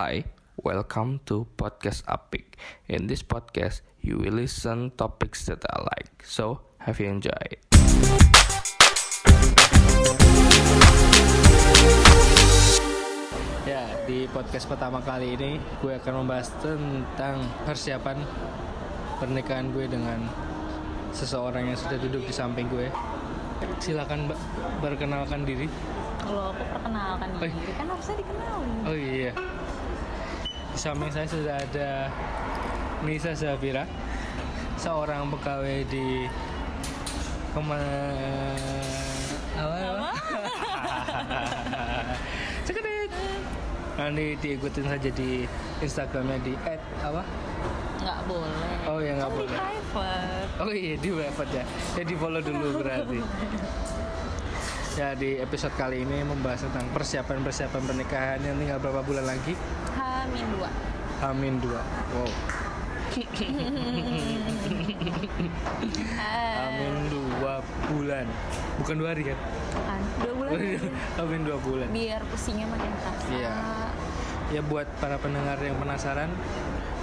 [0.00, 0.24] Hi,
[0.56, 2.56] welcome to Podcast Apik.
[2.88, 6.24] In this podcast, you will listen topics that I like.
[6.24, 7.60] So, have you enjoyed?
[13.68, 18.18] Ya, di podcast pertama kali ini gue akan membahas tentang persiapan
[19.20, 20.24] pernikahan gue dengan
[21.12, 22.88] seseorang yang sudah duduk di samping gue.
[23.78, 24.38] Silakan Mbak
[24.80, 25.68] perkenalkan diri.
[26.24, 27.52] Kalau aku perkenalkan Eh.
[27.52, 28.72] diri kan harusnya dikenalin.
[28.88, 29.32] Oh iya.
[30.70, 31.90] Di samping saya sudah ada
[33.02, 33.84] Nisa Zafira,
[34.76, 36.28] seorang pegawai di
[37.50, 38.06] ke mana
[39.58, 39.76] apa?
[39.82, 40.10] Apa?
[44.00, 45.44] Nanti diikutin saja di
[45.82, 46.54] Instagramnya di
[47.04, 47.22] apa?
[48.00, 48.88] Nggak boleh.
[48.88, 49.58] Oh ya nggak Kan di boleh.
[49.60, 50.50] private.
[50.56, 51.64] Oh iya di private ya.
[51.98, 53.18] Ya di follow dulu berarti.
[54.96, 59.52] Ya di episode kali ini membahas tentang persiapan-persiapan pernikahan yang tinggal berapa bulan lagi?
[60.30, 60.68] Hamin dua.
[61.26, 61.82] Amin dua.
[62.14, 62.30] Wow.
[66.54, 67.54] Amin dua
[67.90, 68.26] bulan.
[68.78, 69.38] Bukan dua hari kan?
[70.22, 70.50] Dua bulan.
[71.18, 71.88] Amin dua bulan.
[71.90, 73.26] Biar pusingnya makin terasa.
[73.34, 73.54] Iya.
[74.54, 76.30] Ya buat para pendengar yang penasaran,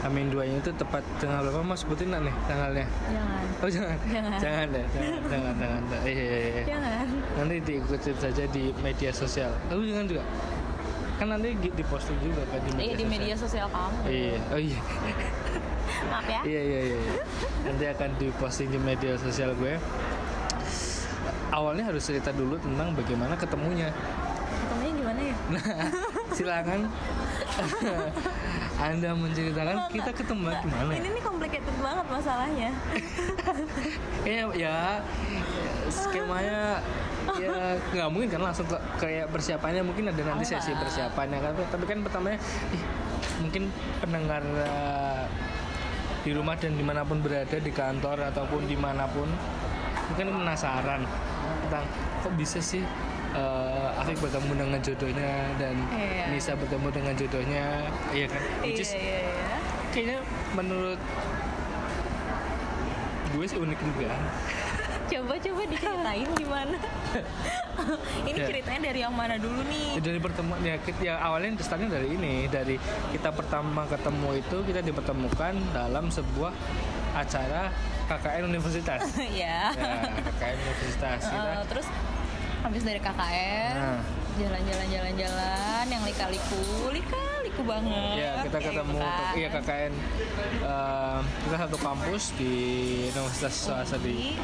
[0.08, 1.68] Amin dua ini tuh tepat tanggal berapa?
[1.68, 2.88] Mas sebutin nih tanggalnya?
[3.12, 3.44] Jangan.
[3.60, 3.98] Oh jangan.
[4.08, 4.40] Jangan.
[4.40, 4.86] Jangan deh.
[4.96, 5.20] Jangan.
[5.28, 5.56] Jangan.
[5.60, 5.82] Jangan.
[6.08, 6.64] Iya, iya, iya.
[6.64, 7.08] Jangan.
[7.38, 10.24] nanti diikutin saja di media sosial lalu jangan juga
[11.18, 13.98] kan nanti di di posting juga kan di media Iya di media sosial kamu.
[14.06, 14.80] iya oh iya
[16.12, 16.42] Maaf ya.
[16.44, 17.14] iya iya iya iya.
[17.64, 19.76] nanti akan diposting di media sosial gue
[21.50, 23.90] awalnya harus cerita dulu tentang bagaimana ketemunya
[24.48, 25.36] Ketemunya gimana ya?
[25.50, 25.64] nah
[26.38, 26.80] silakan
[28.80, 30.62] anda menceritakan Nggak, kita ketemu Nggak.
[30.62, 32.70] gimana Ini nih complicated banget masalahnya.
[34.24, 34.78] ya ya
[35.90, 36.62] skemanya
[37.36, 41.52] ya nggak mungkin kan langsung ke, kayak persiapannya mungkin ada nanti Oh, sesi persiapannya kan.
[41.68, 42.40] Tapi kan pertamanya
[42.72, 42.84] ih,
[43.40, 43.64] mungkin
[44.00, 45.24] pendengar eh,
[46.24, 49.28] di rumah dan di mana pun berada di kantor ataupun di mana pun
[50.08, 51.04] mungkin penasaran
[51.64, 51.84] tentang
[52.20, 52.84] kok bisa sih
[53.32, 56.26] eh, Afik bertemu dengan jodohnya dan Iya.
[56.32, 57.66] Nisa bertemu dengan jodohnya.
[58.12, 58.42] Iya kan?
[58.62, 59.58] Which is iya iya.
[59.92, 60.18] kayaknya
[60.54, 61.00] menurut
[63.28, 64.10] gue sih unik juga
[65.08, 66.78] Coba-coba diceritain gimana.
[68.28, 68.46] Ini Ya.
[68.46, 69.98] ceritanya dari yang mana dulu nih?
[69.98, 72.76] Dari pertemuan ya, ya awalnya startnya dari ini dari
[73.10, 76.52] kita pertama ketemu itu kita dipertemukan dalam sebuah
[77.14, 77.72] acara
[78.08, 79.02] KKN universitas
[79.32, 79.72] ya.
[79.72, 79.94] ya
[80.28, 81.88] KKN universitas kita Eh, terus
[82.60, 84.02] habis dari KKN Nah.
[84.38, 89.34] jalan-jalan jalan-jalan yang lika-liku lika-liku banget ya kita ketemu gitu kan.
[89.34, 89.94] iya KKN
[90.62, 92.54] eh, kita satu kampus di
[93.08, 94.38] Universitas Swasta di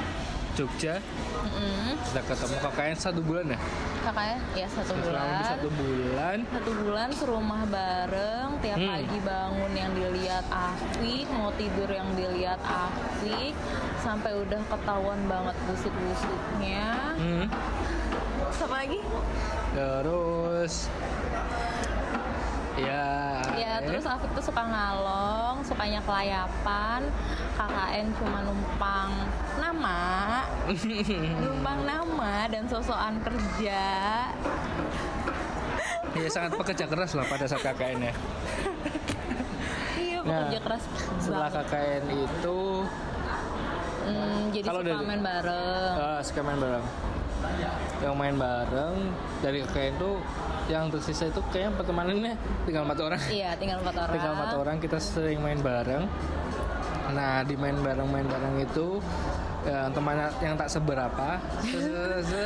[0.53, 1.01] Jogja.
[1.43, 1.97] Mm-mm.
[2.03, 3.59] kita ketemu KKN satu bulan ya?
[4.03, 5.43] KKN ya satu selama bulan.
[5.43, 6.37] satu bulan.
[6.45, 8.89] Satu bulan serumah bareng tiap Hmm.
[8.91, 13.53] pagi bangun yang dilihat Afik mau tidur yang dilihat Afik
[13.99, 16.85] sampai udah ketahuan banget busuk-busuknya.
[17.17, 17.45] Hmm.
[18.53, 19.01] apa lagi?
[19.73, 20.87] Terus
[22.75, 23.05] ya
[23.53, 27.05] Ya terus Afik tuh suka ngalong, sukanya kelayapan.
[27.53, 29.11] KKN cuma numpang
[29.55, 30.41] nama,
[31.37, 33.85] numpang nama dan sosokan kerja.
[36.13, 38.13] ya sangat pekerja keras lah pada saat KKN ya
[39.95, 40.83] Iya Nah, pekerja keras
[41.17, 41.65] setelah banget.
[41.67, 42.59] KKN itu
[44.03, 45.93] Hmm, jadi kalau suka dari- main bareng.
[45.95, 46.85] uh, suka main bareng
[47.99, 48.95] yang main bareng
[49.39, 50.11] dari KKN itu
[50.65, 54.13] yang tersisa itu kayaknya pertemanannya tinggal empat orang Iya tinggal empat orang.
[54.15, 56.07] tinggal empat orang kita sering main bareng
[57.11, 58.97] nah di main bareng main bareng itu
[59.63, 61.37] ya, teman yang tak seberapa.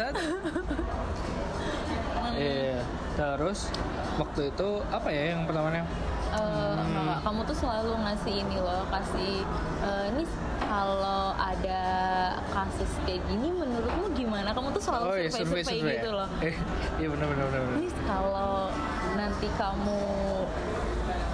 [2.37, 2.85] Iya.
[3.15, 3.73] terus
[4.15, 5.83] waktu itu apa ya yang pertamanya
[6.27, 7.23] Eh, Hmm.
[7.23, 9.41] kamu tuh selalu ngasih ini loh, kasih
[9.79, 10.27] eh, ini
[10.67, 11.81] kalau ada
[12.49, 14.51] kasus kayak gini menurutmu gimana?
[14.51, 16.17] Kamu tuh selalu oh ya survei survei gitu ya?
[16.17, 16.29] loh.
[16.41, 16.55] eh
[16.97, 17.63] iya benar benar benar.
[17.77, 18.69] Nis kalau
[19.13, 20.01] nanti kamu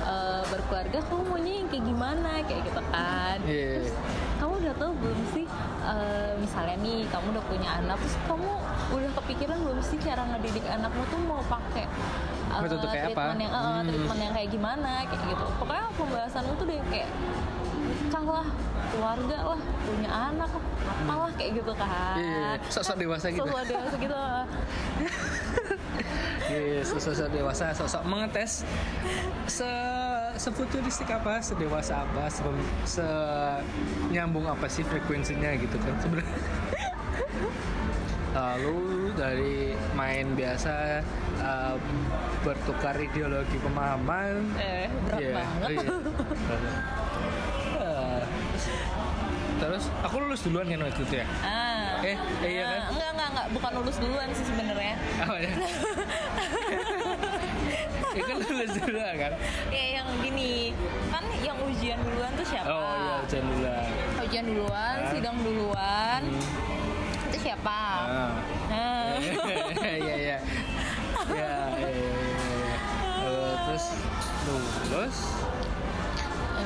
[0.03, 3.69] eh, berkeluarga kamu maunya yang kayak gimana kayak gitu kan Iya.
[3.75, 3.94] terus
[4.35, 5.45] kamu udah tahu belum sih
[5.83, 8.50] eh, misalnya nih kamu udah punya anak terus kamu
[8.94, 11.85] udah kepikiran belum sih cara ngedidik anakmu tuh mau pakai
[12.53, 13.33] Metode kayak apa?
[13.33, 13.88] treatment yang eh, Hmm.
[13.89, 17.09] treatment yang kayak gimana kayak gitu pokoknya pembahasanmu tuh deh kayak
[17.83, 18.47] nikah lah
[18.94, 20.63] keluarga lah punya anak lah
[20.94, 22.51] apalah kayak gitu kan Iya, iya.
[22.69, 23.42] Sok-sok dewasa gitu.
[23.42, 24.18] Sok-sok dewasa gitu
[26.54, 28.62] Yes, sosok dewasa, sosok mengetes
[29.50, 29.66] se
[30.38, 32.44] sefuturistik apa, sedewasa apa, se,
[32.86, 33.07] se
[34.13, 36.38] nyambung apa sih frekuensinya gitu kan sebenarnya.
[38.34, 41.06] lalu dari main biasa
[41.38, 41.78] uh,
[42.42, 45.86] bertukar ideologi pemahaman eh berat Iya, banget iya.
[45.86, 46.01] Uh,
[49.63, 52.75] terus aku lulus duluan kan waktu itu ya ah Eh, eh, iya kan?
[52.75, 55.51] Ah, enggak enggak enggak bukan lulus duluan sih sebenarnya apa ya
[58.13, 59.31] ya kan lulus duluan kan
[59.71, 60.75] ya yang gini
[61.07, 63.86] kan yang ujian duluan tuh siapa oh iya ujian duluan
[64.21, 65.10] ujian duluan Ah.
[65.10, 66.21] sidang duluan
[67.31, 68.36] itu siapa ah.
[68.68, 69.16] Ah.
[69.18, 70.38] Iya iya iya.
[71.24, 72.12] Ya, iya, iya,
[72.51, 72.75] iya.
[73.63, 73.86] Terus
[74.92, 75.18] lulus.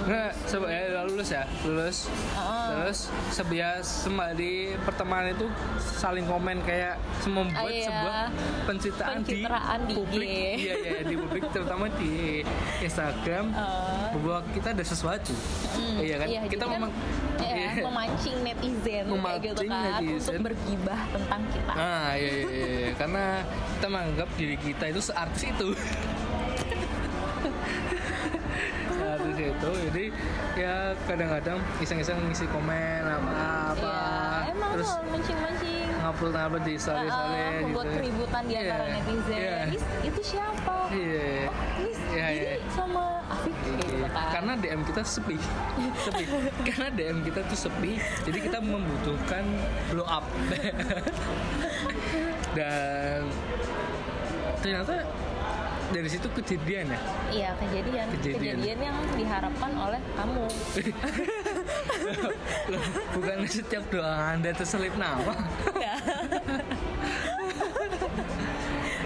[0.08, 2.08] Nah, sebe- eh, lulus ya, lulus.
[2.32, 2.72] Ah.
[2.80, 3.00] Terus
[3.30, 5.52] sebias sema- di pertemanan itu
[5.94, 6.96] saling komen kayak
[7.26, 7.86] membuat Ah, iya.
[7.86, 8.22] sebuah
[8.64, 10.28] pencitraan, Pencitraan di publik.
[10.30, 10.52] IG.
[10.58, 12.40] Iya iya di publik terutama di
[12.80, 14.16] Instagram Ah.
[14.16, 15.36] bahwa kita ada sesuatu.
[15.76, 16.28] Hmm, Iya kan?
[16.30, 16.92] iya, kita kan, memang
[17.38, 17.72] ya, iya.
[17.84, 20.16] memancing netizen kayak gitu Memancing kan netizen.
[20.16, 21.74] untuk bergibah tentang kita.
[21.74, 22.90] Ah iya, iya, iya, iya.
[22.96, 23.26] karena
[23.76, 25.68] kita menganggap diri kita itu seartis itu.
[29.38, 30.06] Seartis itu, jadi
[30.56, 30.76] ya
[31.06, 33.32] kadang-kadang iseng-iseng ngisi komen apa
[33.72, 35.86] apa, Iya, emang terus mancing-mancing.
[35.98, 37.64] ngupload apa di story story Ah, gitu.
[37.68, 39.38] membuat keributan di antara Iya, netizen.
[39.38, 39.58] Iya.
[39.70, 40.76] Is, itu siapa?
[40.90, 41.30] Iya.
[41.84, 42.54] Is, Iya, ini iya.
[42.72, 44.28] sama Afif gitu Iya, kan.
[44.32, 45.38] Karena DM kita sepi,
[46.00, 46.24] sepi.
[46.68, 47.92] Karena DM kita tuh sepi,
[48.24, 49.44] jadi kita membutuhkan
[49.92, 50.26] blow up.
[52.56, 53.30] Dan
[54.58, 55.06] ternyata
[55.92, 57.00] dari situ kejadian ya.
[57.32, 58.06] Iya kejadian.
[58.20, 58.56] Kejadian.
[58.60, 60.46] kejadian yang diharapkan oleh kamu.
[62.08, 62.34] Loh,
[63.16, 65.34] bukan setiap doa anda terselip nama.
[65.78, 65.96] Iya,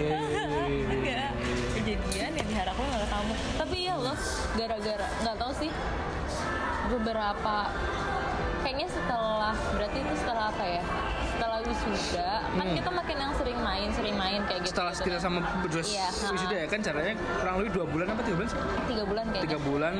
[0.02, 0.48] iya, iya.
[0.90, 1.30] Enggak.
[1.78, 3.32] Kejadian yang diharapkan oleh kamu.
[3.58, 4.16] Tapi ya Allah,
[4.58, 5.70] gara-gara nggak tahu sih
[6.90, 7.56] beberapa
[8.66, 10.82] kayaknya setelah berarti itu setelah apa ya?
[11.72, 14.76] Wisuda kan kita makin yang sering main, sering main kayak gitu.
[14.76, 14.76] Hmm.
[14.76, 15.24] Setelah gitu kita kan.
[15.24, 18.58] sama berdua Iya, wisuda ya kan caranya kurang lebih dua bulan apa tiga bulan sih?
[18.86, 19.44] tiga bulan kayaknya.
[19.48, 19.94] Tiga bulan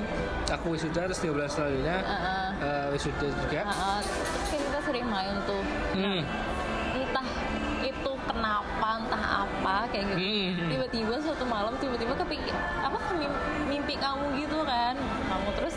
[0.47, 2.49] aku wisuda terus tiga bulan selanjutnya Heeh.
[2.61, 3.61] eh, wisuda juga.
[3.65, 5.63] Heeh, terus kayak kita sering main tuh.
[5.93, 6.21] Hmm.
[6.93, 7.27] Entah
[7.83, 10.21] itu kenapa, entah apa kayak gitu.
[10.21, 10.69] Hmm.
[10.69, 14.95] Tiba-tiba suatu malam tiba-tiba kepikir apa mimpi, mimpi kamu gitu kan.
[15.27, 15.75] Kamu terus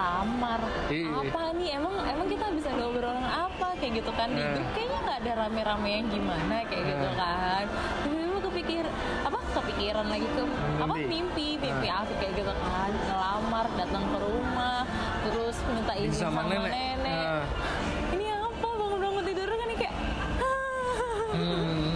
[0.00, 1.12] ngelamar Iya.
[1.12, 4.50] apa nih emang emang kita bisa ngobrolin apa kayak gitu kan di Nah.
[4.50, 7.14] grup kayaknya nggak ada rame-rame yang gimana kayak gitu Nah.
[7.14, 7.64] kan
[8.02, 8.84] tiba-tiba kepikir
[9.20, 10.42] apa kepikiran lagi ke
[10.80, 11.20] apa Mimpi.
[11.52, 12.00] mimpi Nah.
[12.00, 14.82] aku kayak gitu kan ngelamar datang ke rumah
[15.20, 16.72] terus minta izin Sama sama, nenek.
[16.72, 17.44] nenek, Nah.
[18.10, 19.94] ini apa bangun-bangun tidur kan ini kayak
[21.30, 21.94] Hmm.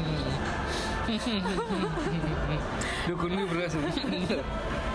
[3.07, 3.79] Dukun gue berhasil.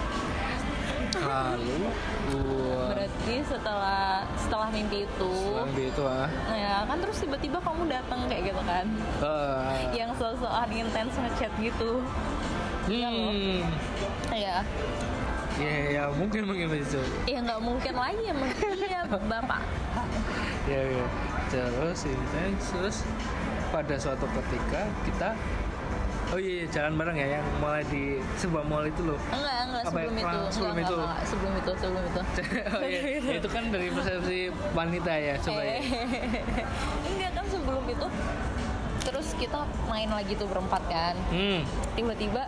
[1.19, 1.79] Lalu
[2.31, 6.29] gua berarti setelah setelah mimpi itu Selang itu ah.
[6.51, 8.85] ya kan terus tiba-tiba kamu datang kayak gitu kan
[9.19, 12.01] Eh, yang soal intens ngechat gitu
[12.87, 13.61] hmm.
[14.31, 14.63] ya
[15.59, 17.03] Ya, ya mungkin mungkin begitu.
[17.27, 18.47] ya nggak mungkin lagi emang
[18.79, 19.59] iya bapak
[20.69, 21.05] Ya, ya.
[21.49, 22.97] Terus intens terus
[23.73, 25.29] pada suatu ketika kita
[26.29, 28.03] Oh iya, iya, jalan bareng ya yang mulai di
[28.37, 29.17] sebuah mall itu loh.
[29.29, 30.93] enggak enggak Apa ya, sebelum itu kurang- sebelum Enggak, itu?
[30.93, 31.25] enggak, enggak.
[31.25, 32.21] sebelum itu sebelum itu
[32.75, 33.01] oh iya,
[33.39, 34.39] itu kan dari persepsi
[34.71, 35.73] wanita ya, coba ya.
[35.73, 35.81] Eh,
[37.09, 38.07] enggak kan sebelum itu
[38.99, 41.65] terus kita main lagi tuh berempat kan Hmm.
[41.95, 42.45] tiba-tiba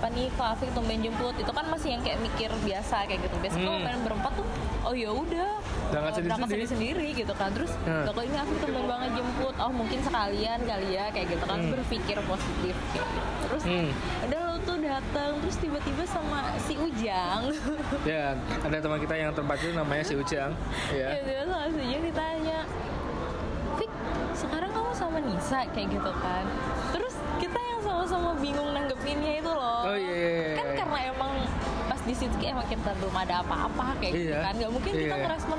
[0.00, 3.36] apa nih kok Afik tumben jemput itu kan masih yang kayak mikir biasa kayak gitu
[3.36, 3.84] biasa kalau Hmm.
[3.84, 4.46] main berempat tuh
[4.80, 6.64] oh ya udah Berangkat Eh, sendiri-sendiri.
[6.64, 8.06] sendiri gitu kan terus Hmm.
[8.06, 11.58] "Loh, kok ini Afik tumben banget jemput oh mungkin sekalian kali ya kayak gitu kan
[11.58, 11.68] Hmm.
[11.70, 13.20] berpikir positif kayak gitu.
[13.42, 13.88] terus Hmm.
[14.24, 17.40] udah lo tuh datang terus tiba-tiba sama si Ujang
[18.08, 20.56] Ya, ada teman kita yang terpacu namanya si Ujang.
[20.90, 21.12] Ya.
[21.12, 22.58] tiba-tiba sama si Ujang ditanya
[23.76, 23.92] Fik
[24.34, 26.44] sekarang kamu sama Nisa kayak gitu kan
[26.90, 30.54] terus kita yang sama-sama bingung nanggepinnya itu loh Oh, iya, iya, iya.
[30.56, 31.32] kan karena emang
[31.86, 34.38] pas di situ kayak emang kita belum ada apa-apa kayak gitu Iya.
[34.40, 35.22] kan nggak mungkin kita Iya.
[35.22, 35.58] ngerespon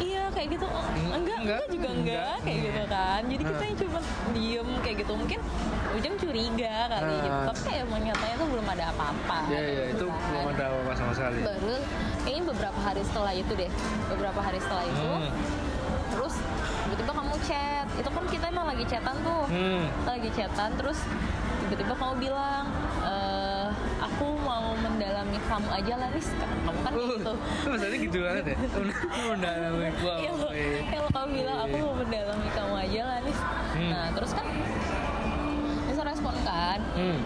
[0.00, 2.36] iya kayak gitu "Oh, enggak, enggak enggak, juga enggak, enggak.
[2.40, 3.98] kayak gitu kan jadi kita yang cuma
[4.30, 5.40] diem kayak gitu mungkin
[5.90, 7.18] Ujang curiga kali Ah.
[7.20, 10.22] gitu tapi kayak emang nyatanya tuh belum ada apa-apa Ya, ya, itu kan.
[10.24, 11.40] belum ada apa-apa sama sekali.
[11.42, 11.74] baru
[12.20, 13.70] kayaknya beberapa hari setelah itu deh
[14.06, 15.30] beberapa hari setelah itu Hmm.
[17.00, 19.84] Tiba-tiba kamu chat itu kan kita emang lagi chatan tuh Hmm.
[19.88, 20.98] kita lagi chatan terus
[21.62, 22.64] tiba-tiba kamu bilang
[23.00, 23.66] "Eh,
[23.98, 26.28] aku mau mendalami kamu aja lah Nis
[26.60, 28.56] kamu kan kayak gitu Uh, masalahnya gitu banget ya.
[29.30, 30.14] Udah namanya gua.
[30.18, 30.52] yang, lo-
[30.84, 33.40] yang lo kamu bilang aku mau mendalami kamu aja lah Nis
[33.70, 33.88] Hmm.
[33.88, 34.46] nah terus kan
[35.86, 37.18] bisa respon kan Hmm.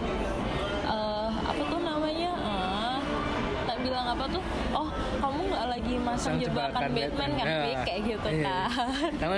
[3.95, 4.87] Bilang apa tuh oh
[5.17, 7.79] kamu nggak lagi masang Sang jebakan Batman kan Ya.
[7.81, 8.43] Kayak gitu Iya.
[8.43, 9.37] kan Karena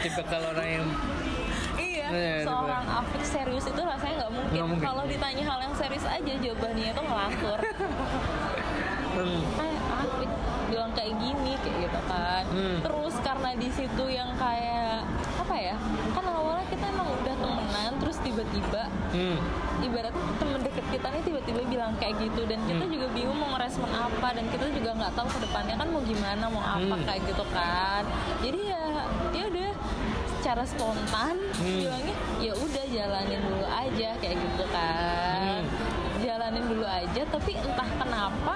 [0.00, 0.86] tipe kalau orang yang
[1.76, 4.82] iya Iya, seorang Afik serius itu rasanya nggak mungkin, mungkin.
[4.82, 7.58] kalau ditanya hal yang serius aja jawabannya itu ngelantur
[9.14, 10.30] hmm, eh Afik
[10.66, 12.78] bilang kayak gini kayak gitu kan Hmm.
[12.80, 15.02] terus karena di situ yang kayak
[15.36, 15.74] apa ya
[16.10, 17.73] kan awalnya kita emang udah terus
[18.24, 19.36] tiba-tiba hmm,
[19.80, 22.90] ibarat temen deket kita nih tiba-tiba bilang kayak gitu dan kita Hmm.
[22.90, 26.44] juga bingung mau ngerespon apa dan kita juga nggak tahu ke depannya kan mau gimana
[26.46, 27.04] mau apa Hmm.
[27.04, 28.02] kayak gitu kan
[28.40, 28.82] jadi ya
[29.30, 29.70] ya udah
[30.34, 31.78] secara spontan Hmm.
[31.78, 35.64] bilangnya ya udah jalanin dulu aja kayak gitu kan Hmm.
[36.18, 38.54] jalanin dulu aja tapi entah kenapa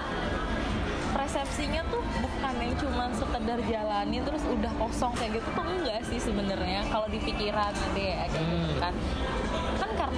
[1.09, 6.21] persepsinya tuh bukan yang cuma sekedar jalanin terus udah kosong kayak gitu tuh enggak sih
[6.21, 8.77] sebenarnya kalau di pikiran deh kayak gitu Hmm.
[8.79, 8.95] kan kan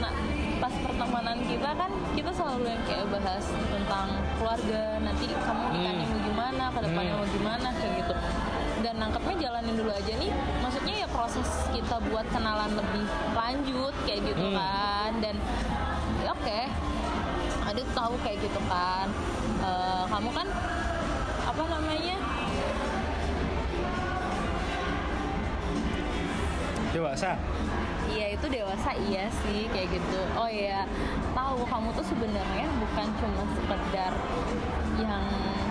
[0.00, 0.16] karena
[0.56, 4.08] pas pertemanan kita kan kita selalu yang kayak bahas tentang
[4.40, 6.12] keluarga nanti kamu nikahnya Hmm.
[6.16, 7.20] mau gimana ke depannya Hmm.
[7.20, 8.14] mau gimana kayak gitu
[8.80, 10.32] dan nangkepnya jalanin dulu aja nih
[10.64, 13.04] maksudnya ya proses kita buat kenalan lebih
[13.36, 14.56] lanjut kayak gitu Hmm.
[14.56, 15.36] kan dan
[16.24, 16.60] ya oke
[17.60, 19.06] Adit tahu kayak gitu kan
[19.60, 20.48] Eh, kamu kan
[21.44, 22.16] apa namanya
[26.90, 27.36] dewasa.
[28.10, 30.20] Iya itu dewasa iya sih kayak gitu.
[30.34, 30.84] Oh iya
[31.32, 34.12] tahu kamu tuh sebenarnya bukan cuma sekedar
[34.98, 35.24] yang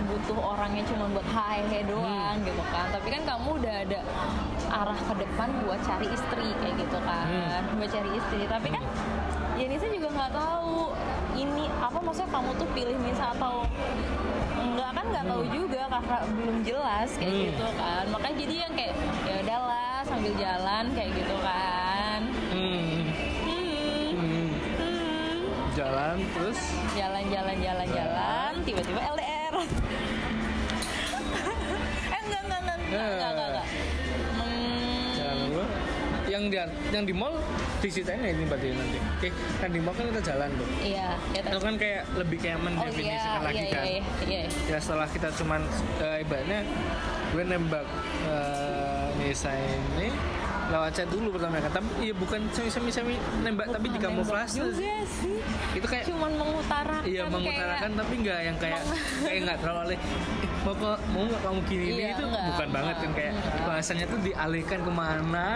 [0.09, 2.87] butuh orangnya cuma buat hai hai doang gitu kan.
[2.89, 3.99] Tapi kan kamu udah ada
[4.69, 7.25] arah ke depan buat cari istri kayak gitu kan.
[7.75, 8.41] Buat cari istri.
[8.47, 8.83] Tapi kan
[9.59, 10.95] ya Nisa juga nggak tahu
[11.35, 13.67] ini apa maksudnya kamu tuh pilih Nisa atau
[14.55, 17.43] enggak kan nggak tahu juga karena belum jelas kayak Hmm.
[17.51, 18.95] gitu kan makanya jadi yang kayak
[19.27, 21.78] ya udahlah sambil jalan kayak gitu kan
[25.89, 26.59] Jalan terus
[26.93, 29.53] jalan jalan jalan jalan tiba-tiba LDR
[32.13, 33.65] eh enggak enggak enggak enggak enggak enggak, enggak.
[34.37, 35.65] Hmm, jalan dulu.
[36.29, 36.57] Yang di
[36.93, 37.41] yang di mall
[37.81, 39.01] diceritain ya ini berarti nanti.
[39.01, 40.69] Oke, kan di mall kan kita jalan tuh.
[40.77, 43.81] iya ya Itu kan kayak lebih kayak oh iya mendefinisikan lagi iya kan.
[43.81, 44.05] iya iya
[44.45, 45.65] iya ya setelah kita cuman
[45.97, 46.59] eh, ibaratnya
[47.33, 47.87] gue nembak
[48.29, 50.13] eh, Nisa ini
[50.69, 54.05] lewat chat dulu pertama kan tapi iya bukan semi semi semi nembak tapi di Bukan
[54.15, 54.71] kamuflase juga
[55.11, 55.37] sih
[55.71, 58.81] itu kayak cuman mengutarakan iya mengutarakan kayak, tapi nggak yang kayak
[59.25, 60.07] kayak nggak terlalu alih "Eh,
[60.59, 63.33] mau kok mau nggak kamu gini ini Iya, itu enggak, bukan banget kan enggak, kayak
[63.33, 63.65] enggak.
[63.65, 65.47] bahasanya tuh dialihkan ke mana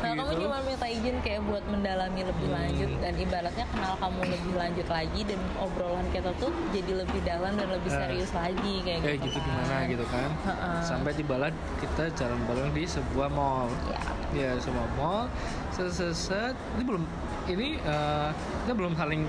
[0.00, 2.56] Nah, kamu gitu cuma minta izin kayak buat mendalami lebih Hmm.
[2.58, 7.52] lanjut dan ibaratnya kenal kamu lebih lanjut lagi dan obrolan kita tuh jadi lebih dalam
[7.54, 7.96] dan lebih Eh.
[7.96, 9.46] serius lagi kayak kayak gitu, gitu kan.
[9.46, 10.78] gimana gitu kan Heeh.
[10.82, 14.00] sampai tibalah kita jalan bareng di sebuah mall Ya.
[14.40, 15.28] Ya semua mall.
[15.70, 16.56] Set set, set.
[16.76, 17.04] ini belum
[17.52, 18.28] ini eh,
[18.64, 19.28] kita belum saling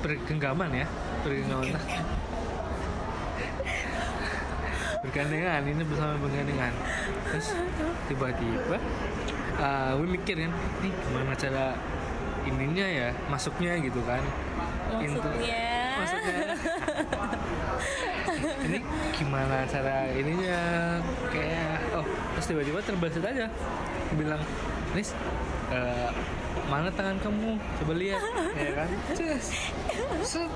[0.00, 0.86] bergenggaman ya.
[1.22, 1.76] Bergenggaman.
[5.04, 6.72] Bergandengan ini bersama bergandengan.
[7.30, 7.54] Terus
[8.08, 8.76] tiba-tiba
[9.60, 10.52] eh, gue mikir kan
[10.82, 11.76] ini gimana cara
[12.48, 14.22] ininya ya masuknya gitu kan.
[14.88, 15.76] Maksudnya?
[15.98, 16.56] maksudnya
[18.64, 18.78] ini
[19.12, 20.60] gimana cara ininya?
[21.28, 22.06] Kayak oh
[22.38, 23.46] terus tiba-tiba terbesit aja
[24.14, 24.40] bilang
[24.90, 25.12] Nis
[25.68, 26.10] eh,
[26.64, 27.50] mana tangan kamu?
[27.76, 28.20] Coba lihat.
[28.58, 28.88] Ya kan?
[29.12, 29.46] Cus.
[30.22, 30.50] Set.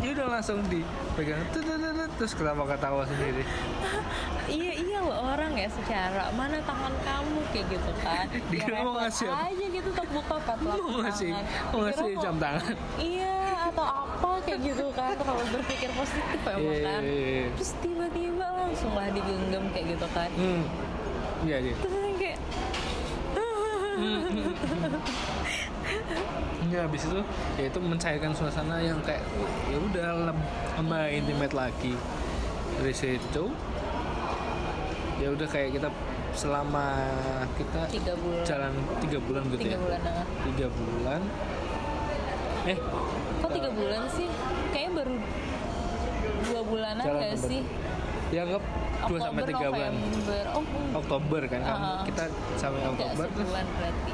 [0.00, 1.40] ya udah langsung dipegang.
[2.14, 3.42] Terus kenapa ketawa sendiri?
[4.44, 7.38] Iya iya loh orang ya secara mana tangan kamu?
[7.50, 8.24] Kayak gitu kan.
[8.50, 9.48] Dia ya mau ngasih apa?
[9.48, 11.32] aja gitu tak buka padlock Mau ngasih-
[11.70, 12.74] mau ngasih jam tangan.
[12.96, 13.34] iya
[13.64, 15.12] atau apa kayak gitu kan.
[15.14, 17.46] Terlalu berpikir positif emang Iya, kan iya, iya.
[17.54, 20.30] terus tiba-tiba langsung lah digenggam kayak gitu kan.
[20.34, 20.62] Hmm.
[21.42, 21.74] Iya iya.
[21.76, 21.93] Terus
[26.72, 27.20] Ya habis itu
[27.60, 29.22] ya itu mencairkan suasana yang kayak
[29.70, 30.34] ya udah
[30.74, 31.94] tambah intimate lagi.
[32.80, 33.44] Dari situ
[35.22, 35.88] ya udah kayak kita
[36.34, 36.98] selama
[37.54, 39.78] kita tiga bulan jalan tiga bulan gitu tiga ya.
[39.78, 40.24] bulan nah.
[40.42, 41.20] Tiga bulan.
[42.64, 42.78] Eh
[43.44, 44.28] kok tiga bulan sih
[44.74, 45.16] kayaknya baru
[46.44, 47.60] dua bulanan gak sih
[48.32, 48.64] ya anggap
[49.06, 49.92] dua sampai Oktober, tiga bulan.
[49.92, 50.44] November.
[50.50, 50.64] Oh
[50.96, 52.02] Oktober kan kamu Ah.
[52.02, 53.24] kita sampai Oktober.
[53.26, 54.12] terus sebulan berarti.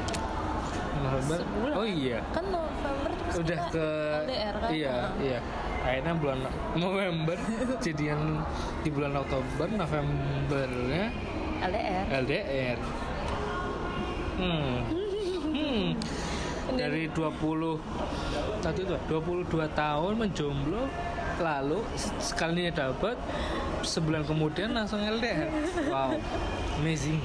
[0.92, 1.38] November.
[1.38, 1.74] sebulan.
[1.74, 2.18] Oh iya.
[2.30, 3.86] kan November terus udah ke
[4.20, 4.68] LDR kan?
[4.70, 5.10] iya Heeh.
[5.22, 5.38] iya.
[5.80, 6.38] Akhirnya bulan
[6.74, 7.36] November
[7.84, 8.20] jadian
[8.80, 11.04] di bulan Oktober Novembernya
[11.62, 12.04] LDR.
[12.20, 12.78] LDR.
[14.36, 14.74] Hmm.
[15.50, 15.86] Hmm.
[16.80, 17.82] Dari 20
[18.60, 20.86] tadi itu 22 tahun menjomblo
[21.36, 21.80] lalu
[22.20, 23.16] sekalinya dapat
[23.82, 25.48] sebulan kemudian langsung LDR
[25.86, 26.12] wow
[26.76, 27.20] amazing.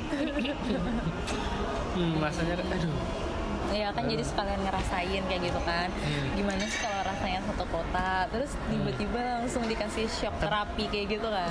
[1.92, 2.92] Hmm, rasanya aduh.
[3.74, 5.90] Ya kan jadi sekalian ngerasain kayak gitu kan.
[5.90, 6.28] Hmm.
[6.34, 11.50] gimana sih kalau rasanya satu kota terus tiba-tiba langsung dikasih shock terapi kayak gitu kan?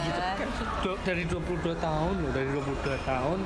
[0.81, 1.45] Du- dari 22
[1.75, 3.39] tahun loh dari 22 tahun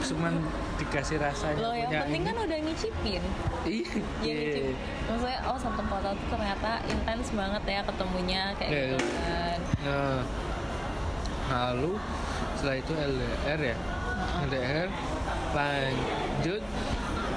[0.00, 0.32] cuman
[0.76, 2.26] dikasih rasanya lo yang penting ini.
[2.26, 3.22] kan udah ngicipin.
[3.64, 3.90] Iya.
[4.22, 4.64] ya ngicip
[5.06, 9.58] maksudnya oh satu kota tuh ternyata intens banget ya ketemunya kayak Iya, gitu kan.
[9.82, 10.18] Nah,
[11.46, 11.92] lalu
[12.54, 13.76] setelah itu LDR ya
[14.44, 14.88] LDR
[15.52, 16.62] lanjut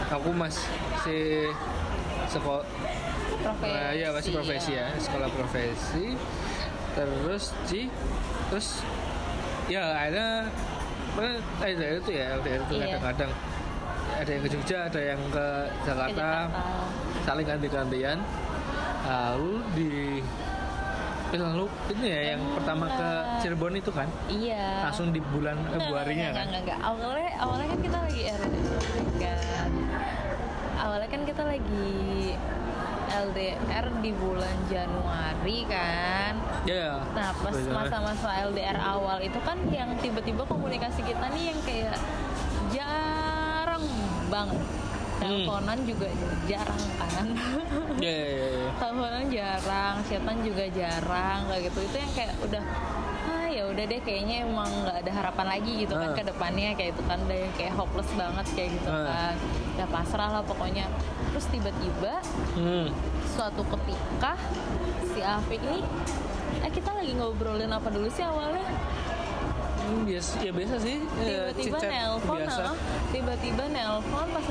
[0.10, 1.54] aku masih
[2.28, 6.12] sekolah profesi Nah, ya masih profesi ya, sekolah profesi.
[6.92, 7.88] Terus di
[8.52, 8.84] terus
[9.72, 10.44] ya ada
[11.16, 13.00] mana LDR itu ya LDR itu Iya.
[13.00, 13.32] kadang-kadang
[14.12, 15.48] ada yang ke Jogja, ada yang ke
[15.80, 17.24] Ke Jakarta, Jakarta.
[17.24, 18.18] saling ganti-gantian.
[19.08, 20.49] Lalu di eh,
[21.38, 23.10] lalu ini ya yang pertama ke
[23.46, 24.10] Cirebon itu kan?
[24.26, 24.90] Iya.
[24.90, 26.48] Langsung di bulan Februarinya nggak, kan?
[26.50, 26.80] nggak, nggak.
[26.82, 28.50] awalnya awalnya kan kita lagi LDR
[29.22, 29.72] kan
[30.80, 31.94] awalnya kan kita lagi
[33.10, 36.34] LDR di bulan Januari kan?
[36.66, 41.98] Ya Nah pas masa-masa LDR awal itu kan yang tiba-tiba komunikasi kita nih yang kayak
[42.74, 43.86] jarang
[44.30, 44.79] banget
[45.20, 45.44] Hmm.
[45.44, 46.08] Teleponan juga
[46.48, 47.28] jarang kan
[48.00, 48.70] ya ya, ya, ya.
[48.80, 52.64] Teleponan jarang, chatan juga jarang kayak gitu Itu yang kayak udah
[53.30, 56.16] ah ya udah deh kayaknya emang nggak ada harapan lagi gitu kan Ah.
[56.16, 59.06] ke depannya kayak itu kan deh kayak hopeless banget kayak gitu Ah.
[59.06, 59.36] kan
[59.76, 60.86] udah pasrah lah pokoknya
[61.30, 62.14] terus tiba-tiba
[62.56, 62.88] Hmm.
[63.28, 64.34] suatu ketika
[65.06, 65.84] si Afik ini
[66.60, 68.66] eh kita lagi ngobrolin apa dulu sih awalnya
[69.80, 72.42] Hmm, biasa ya biasa sih ya, tiba-tiba nelpon
[73.10, 74.46] tiba-tiba nelpon pas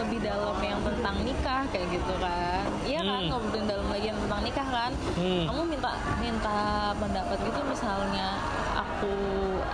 [0.00, 3.28] lebih dalam yang tentang nikah kayak gitu kan iya kan Hmm.
[3.30, 5.44] ngobrolin dalam lagi yang tentang nikah kan Hmm.
[5.44, 6.58] kamu minta minta
[6.96, 8.28] pendapat gitu misalnya
[8.74, 9.14] aku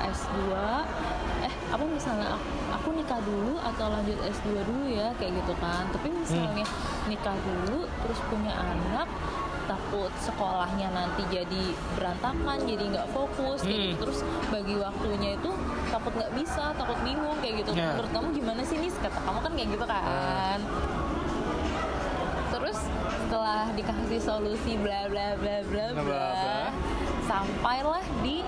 [0.05, 0.39] S2
[1.39, 5.87] eh apa misalnya aku, aku nikah dulu atau lanjut S2 dulu ya kayak gitu kan
[5.89, 6.67] tapi misalnya
[7.07, 9.07] nikah dulu terus punya anak
[9.67, 11.63] takut sekolahnya nanti jadi
[11.95, 13.87] berantakan jadi nggak fokus kayak Hmm.
[13.89, 14.01] gitu.
[14.01, 14.19] terus
[14.49, 15.51] bagi waktunya itu
[16.07, 17.75] takut nggak bisa takut bingung kayak gitu.
[17.75, 17.99] Ya.
[17.99, 18.95] menurut kamu gimana sih nis?
[18.95, 20.59] Kata kamu kan kayak gitu kan.
[22.47, 22.79] Terus
[23.27, 26.31] setelah dikasih solusi bla bla bla bla Bla, bla, bla.
[26.31, 26.63] bla.
[27.27, 28.47] sampailah di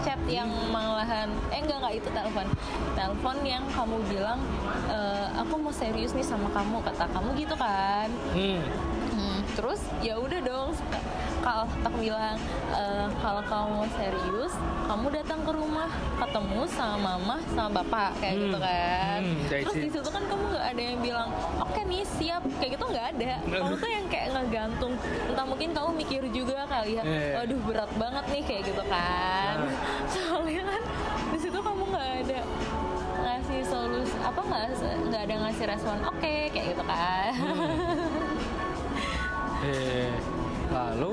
[0.00, 2.46] chat yang malahan eh enggak enggak itu telepon.
[2.94, 4.38] Telepon yang kamu bilang
[4.86, 4.98] e,
[5.34, 8.06] aku mau serius nih sama kamu kata kamu gitu kan.
[8.30, 8.62] Hmm.
[9.10, 10.70] Hmm, terus ya udah dong
[11.44, 12.82] kalau tak bilang "E,
[13.14, 14.52] kalau kamu serius
[14.84, 18.42] kamu datang ke rumah ketemu sama mama sama bapak kayak Hmm.
[18.42, 20.08] gitu kan Hmm, terus di situ.
[20.08, 21.28] kan kamu nggak ada yang bilang
[21.58, 24.92] oke nih siap kayak gitu nggak ada kamu tuh yang kayak ngegantung
[25.26, 27.32] entah mungkin kamu mikir juga kali ya Iya.
[27.38, 29.72] waduh berat banget nih kayak gitu kan Nah.
[30.14, 30.82] soalnya kan
[31.28, 32.40] di situ kamu nggak ada
[33.16, 34.64] ngasih solusi apa nggak
[35.06, 37.32] nggak ada ngasih respon oke kayak gitu kan
[39.62, 40.12] eh,
[40.74, 41.12] lalu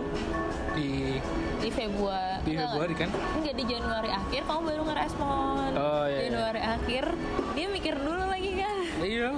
[0.74, 1.21] di
[1.62, 2.41] di Februari.
[2.41, 3.10] Di Februari kan?
[3.38, 5.69] enggak di Januari akhir kamu baru ngerespon.
[5.78, 6.19] Oh, iya, iya.
[6.26, 7.04] Januari akhir
[7.54, 9.32] dia mikir dulu lagi kan iya.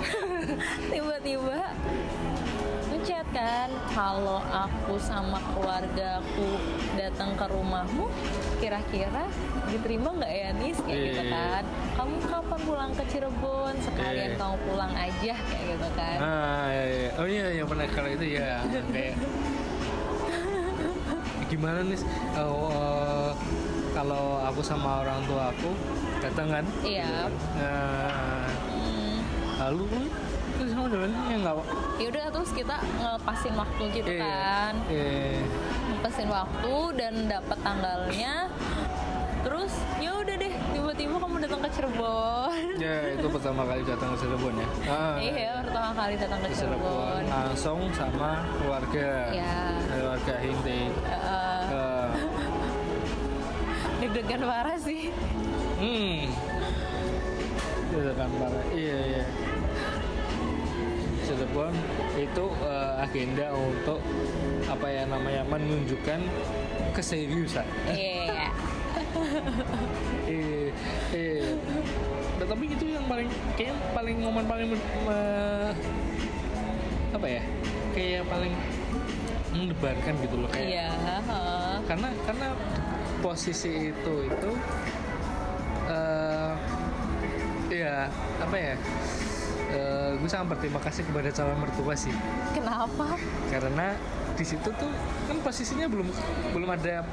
[0.90, 1.60] Tiba-tiba
[3.00, 6.60] ngechat kan kalau aku sama keluargaku
[6.92, 8.12] datang ke rumahmu
[8.60, 9.24] kira-kira
[9.72, 10.76] diterima nggak ya nis?
[10.84, 11.32] Kayak Iya, gitu iya.
[11.32, 11.64] kan.
[11.96, 13.72] Kamu kapan pulang ke Cirebon?
[13.80, 14.36] Sekalian Iya.
[14.36, 16.18] kamu pulang aja kayak gitu kan.
[16.20, 17.10] Ah iya, iya.
[17.16, 19.16] oh iya yang pernah kalau itu ya kayak
[21.50, 21.98] gimana nih
[22.36, 23.30] oh, eh,
[23.90, 25.72] kalau aku sama orang tua aku
[26.20, 26.64] datang kan?
[26.84, 27.32] Iya.
[27.56, 29.16] Nah, Hmm.
[29.56, 29.88] lalu
[30.80, 31.56] kamu jalan ya nggak
[32.00, 34.24] yaudah terus kita ngelepasin waktu gitu Iya.
[34.24, 34.74] kan.
[34.88, 35.44] eh,
[36.00, 38.48] pesin waktu dan dapat tanggalnya.
[39.40, 42.64] Terus ya udah deh tiba-tiba kamu datang ke Cirebon.
[42.80, 44.68] Ya itu pertama kali datang ke Cirebon ya?
[44.88, 46.80] Ah, iya pertama kali datang ke ke Cirebon.
[46.80, 47.22] Cirebon.
[47.28, 49.10] Langsung sama keluarga.
[49.28, 49.56] Iya.
[49.84, 52.08] keluarga inti Eh, Eh,
[54.00, 55.12] deg-degan parah sih.
[55.76, 56.24] Hmm.
[58.16, 58.64] Kan parah.
[58.72, 59.24] Iya iya
[61.40, 61.72] Cirebon
[62.20, 63.96] itu eh, agenda untuk
[64.68, 66.20] apa ya namanya menunjukkan
[66.92, 67.64] keseriusan.
[67.88, 68.52] Iya.
[70.28, 70.68] Eh
[71.16, 71.56] eh
[72.44, 73.24] tapi itu yang paling
[73.56, 75.76] kayak paling momen paling me-
[77.16, 77.42] apa ya
[77.96, 78.52] kayak paling
[79.56, 80.68] mendebarkan gitu loh kayak.
[80.76, 80.92] Iya
[81.88, 82.48] karena karena
[83.24, 84.50] posisi itu itu
[85.88, 86.52] eh
[87.72, 88.12] ya
[88.44, 88.74] apa ya
[89.70, 92.14] eh, gue sangat berterima kasih kepada calon mertua sih.
[92.54, 93.16] Kenapa?
[93.50, 93.94] karena
[94.38, 94.90] di situ tuh
[95.28, 96.08] kan posisinya belum
[96.54, 97.04] belum ada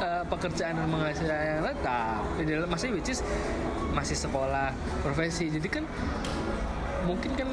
[0.00, 2.22] eh, pekerjaan dan penghasilan yang tetap.
[2.40, 3.20] Di masih which is
[3.92, 5.50] masih sekolah profesi.
[5.50, 5.84] Jadi kan
[7.04, 7.48] mungkin kan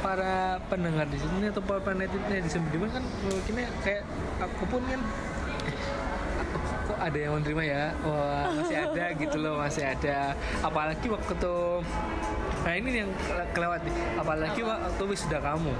[0.00, 4.04] para pendengar di sini atau para netizen netizen budiman kan mungkinnya kayak
[4.40, 5.00] aku pun kan
[7.00, 7.84] ada yang menerima ya?
[8.00, 10.18] Wah masih ada gitu loh masih ada.
[10.60, 11.80] Apalagi waktu tuh
[12.60, 13.94] nah ini yang kele- kelewat nih.
[14.14, 15.72] Apalagi waktu wisuda kamu.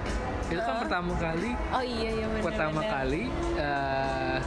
[0.48, 0.80] Itu kan Hah?
[0.80, 2.42] pertama kali Oh iya iya benar.
[2.42, 3.22] pertama kali
[3.54, 4.38] eh,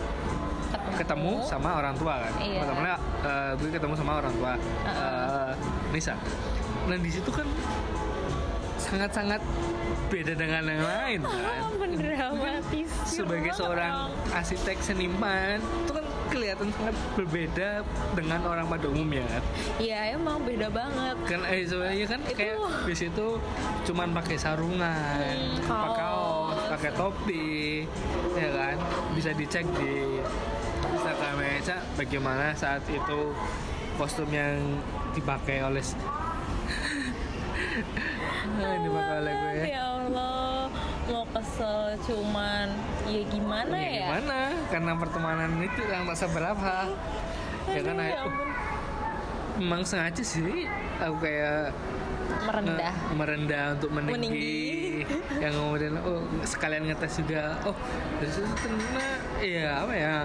[0.94, 1.34] ketemu.
[1.44, 2.34] sama orang tua kan?
[2.38, 2.60] Iya.
[2.60, 5.52] pertamanya eh, gue ketemu sama orang tua eh,
[5.90, 6.16] Nisa.
[6.84, 7.48] Nah di situ kan
[8.76, 9.40] sangat-sangat
[10.10, 11.62] beda dengan yang lain kan?
[11.84, 12.90] Oh, dramatis.
[13.06, 17.70] sebagai seorang arsitek seniman itu kan kelihatan sangat berbeda
[18.12, 19.44] dengan orang pada umumnya kan
[19.78, 21.16] Iya emang beda banget.
[21.24, 23.28] kan eh sebenarnya kan Itu- kayak di situ
[23.84, 25.98] cuman pakai sarungan, Hmm, pakai kaos.
[26.00, 27.86] kaos, pakai topi,
[28.34, 28.78] ya kan
[29.14, 29.94] bisa dicek di
[30.90, 33.20] Instagram Meca bagaimana saat itu
[33.94, 34.58] kostum yang
[35.12, 35.84] dipakai oleh
[38.84, 39.83] dipakai oleh gue ya.
[41.34, 42.68] Ya kesel cuman
[43.10, 44.06] ya gimana Ya, ya?
[44.06, 44.40] gimana?
[44.70, 46.74] Karena pertemanan itu yang tak seberapa.
[47.66, 48.50] ya kan ya aku ampun.
[49.56, 50.70] memang sengaja sih
[51.00, 51.74] aku kayak
[52.44, 52.94] Merendah.
[52.94, 54.62] Eh, merendah untuk meninggi, Meninggi.
[55.44, 57.74] yang kemudian oh sekalian ngetes juga oh
[58.20, 59.06] dari situ ternyata
[59.40, 60.16] ya apa ya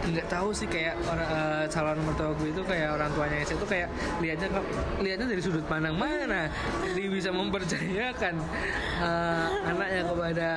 [0.00, 3.66] nggak tahu sih kayak orang eh, calon mertua gue itu kayak orang tuanya saya itu
[3.68, 3.88] kayak
[4.24, 4.48] lihatnya
[5.04, 6.48] lihatnya dari sudut pandang mana
[6.96, 8.34] dia bisa mempercayakan
[9.04, 10.50] eh, anaknya kepada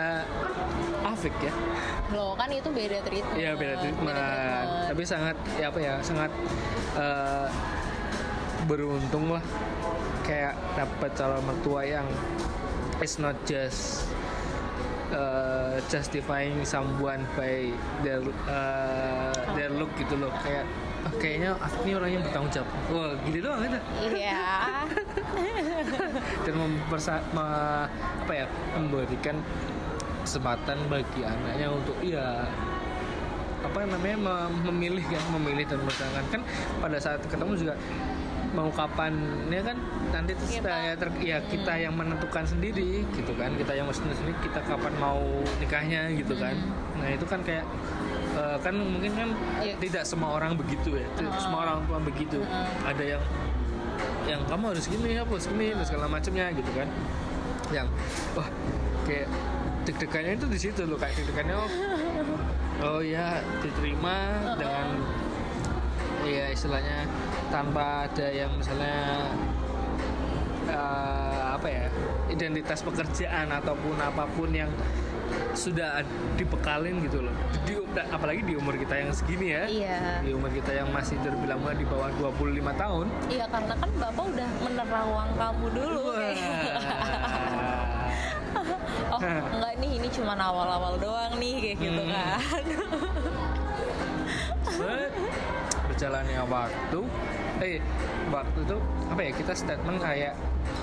[1.03, 1.53] Afik ya
[2.13, 3.38] Loh kan itu beda treatment.
[3.39, 4.17] Iya beda treatment.
[4.93, 6.32] Tapi sangat ya apa ya sangat
[6.93, 7.47] eh,
[8.69, 9.43] beruntung lah
[10.23, 12.08] kayak dapat calon mertua yang
[13.03, 14.08] it's not just
[15.13, 17.69] uh, justifying someone by
[18.02, 20.34] their uh, their look gitu loh.
[20.41, 20.65] Kayak
[21.04, 21.49] "Ah, kayaknya
[21.84, 22.69] ini orang yang bertanggung jawab.
[22.89, 23.80] Wah gitu doang gitu.
[24.10, 24.45] Iya.
[26.45, 27.88] dan mempersa me-
[28.23, 28.45] apa ya
[28.76, 29.38] memberikan
[30.23, 32.47] kesempatan bagi anaknya untuk ya
[33.63, 36.41] apa namanya mem- memilih kan memilih dan merencanakan kan
[36.80, 37.73] pada saat ketemu juga
[38.53, 39.13] mau kapan
[39.49, 39.77] ya kan?
[40.13, 43.53] Nanti terus Kita- ya, ter- ya kita yang menentukan sendiri gitu kan?
[43.53, 45.19] Kita yang mesti sendiri kita kapan mau
[45.57, 46.53] nikahnya gitu kan?
[46.97, 47.65] Nah itu kan kayak
[48.33, 49.29] eh, kan mungkin kan
[49.61, 49.75] Iya.
[49.77, 51.05] tidak semua orang begitu ya.
[51.13, 52.39] Tidak semua orang tua begitu.
[52.81, 53.23] Ada yang
[54.23, 56.87] yang kamu harus gini ya harus gini dan segala macamnya gitu kan?
[57.69, 57.87] Yang
[58.33, 58.47] wah
[59.03, 59.27] kayak
[59.83, 61.69] deg-degannya itu di situ loh kayak deg-degannya oh,
[62.87, 64.15] oh ya diterima
[64.55, 64.87] dengan
[66.23, 67.03] ya istilahnya
[67.53, 69.29] tanpa ada yang misalnya
[70.65, 71.85] eh, apa ya
[72.27, 74.73] identitas pekerjaan ataupun apa pun yang
[75.53, 76.01] sudah
[76.33, 79.97] dibekalin gitu loh di, apalagi di umur kita yang segini ya Iya.
[80.19, 82.41] di umur kita yang masih terbilang mah di bawah 25
[82.73, 86.05] tahun Iya karena kan bapak udah menerawang kamu dulu.
[89.13, 92.13] oh enggak nih ini cuma awal-awal doang nih kayak gitu Hmm.
[92.13, 92.63] kan.
[95.85, 96.99] Berjalannya waktu
[97.63, 97.80] eh
[98.30, 98.78] waktu itu
[99.10, 100.34] apa ya kita statement kayak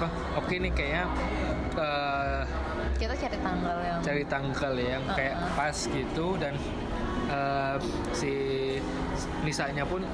[0.00, 1.04] wah oke nih kayaknya
[1.76, 2.42] eh,
[3.00, 5.56] Kita cari tanggal yang cari tanggal ya yang kayak Uh-uh.
[5.56, 6.54] pas gitu dan
[7.28, 7.76] eh,
[8.12, 8.32] si
[9.44, 10.04] Nisanya pun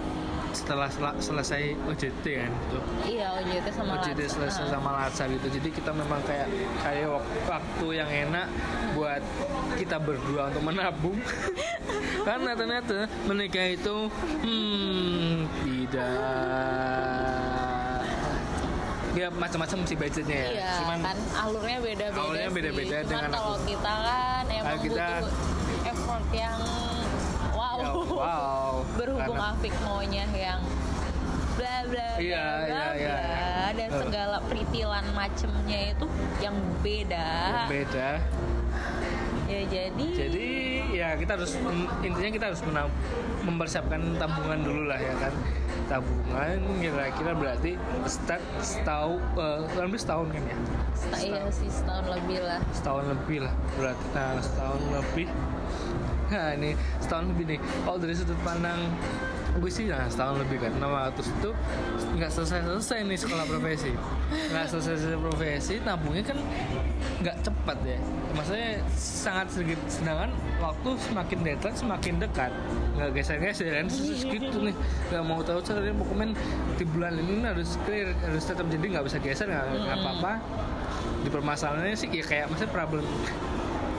[0.56, 4.32] setelah sel- selesai OJT kan gitu Iya OJT sama OJT Latsa.
[4.34, 4.72] selesai Heeh.
[4.72, 6.48] sama Latsa gitu jadi kita memang kayak
[6.80, 8.46] kayak wak- waktu yang enak
[8.92, 9.22] buat
[9.76, 11.18] kita berdua untuk menabung
[12.26, 13.96] karena ternyata menikah itu
[14.40, 16.10] hmm tidak
[19.14, 22.20] ya macam-macam sih budgetnya ya Iya, cuman kan alurnya beda-beda.
[22.22, 23.64] Alurnya beda-beda dengan kalau aku.
[23.66, 25.32] kita kan emang kita- butuh
[25.86, 26.58] effort yang
[27.50, 27.76] wow.
[27.78, 28.72] Ya, wow.
[29.28, 30.60] Karena- Afik maunya yang
[31.56, 33.16] bla bla bla Iya, bla, iya, iya.
[33.16, 33.98] bla, dan Eh.
[33.98, 36.06] segala peritilan macemnya itu
[36.38, 37.28] yang beda.
[37.66, 38.10] beda
[39.46, 40.50] Ya jadi jadi
[40.96, 41.52] ya kita harus
[42.00, 42.96] intinya kita harus menab-
[43.42, 45.32] mempersiapkan tabungan dulu lah ya kan.
[45.86, 47.72] Tabungan kira-kira berarti
[48.04, 50.56] start setahun eh, kurang lebih setahun kan ya?
[50.92, 52.58] Seta- iya sih setahun lebih lah.
[52.72, 55.26] setahun lebih lah berarti nah setahun lebih.
[56.26, 57.58] Nah ini setahun lebih nih.
[57.84, 58.80] Kalau dari sudut pandang
[59.56, 60.72] gue sih nah, setahun lebih kan.
[60.74, 61.50] 600 itu
[62.16, 63.92] nggak selesai selesai nih sekolah profesi
[64.26, 66.38] nggak selesai profesi nabungnya kan
[67.22, 67.98] nggak cepat ya.
[68.34, 72.52] Maksudnya sangat sedikit sedangkan waktu semakin deadline semakin dekat.
[72.98, 74.74] Nggak geser geser kan terus gitu nih.
[75.14, 76.26] Nggak mau tahu caranya pokoknya
[76.76, 80.32] di bulan ini harus clear harus tetap jadi nggak bisa geser nggak nggak apa-apa.
[81.22, 83.06] Di permasalahannya sih ya kayak maksudnya problem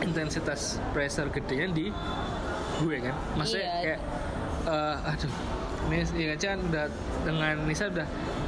[0.04, 1.86] intensitas pressure gedenya di
[2.78, 3.16] gue kan.
[3.40, 3.80] Maksudnya Iya.
[3.84, 4.00] kayak
[4.68, 5.34] eh, aduh
[5.88, 6.86] ini ya kan udah
[7.24, 8.08] dengan Nisa udah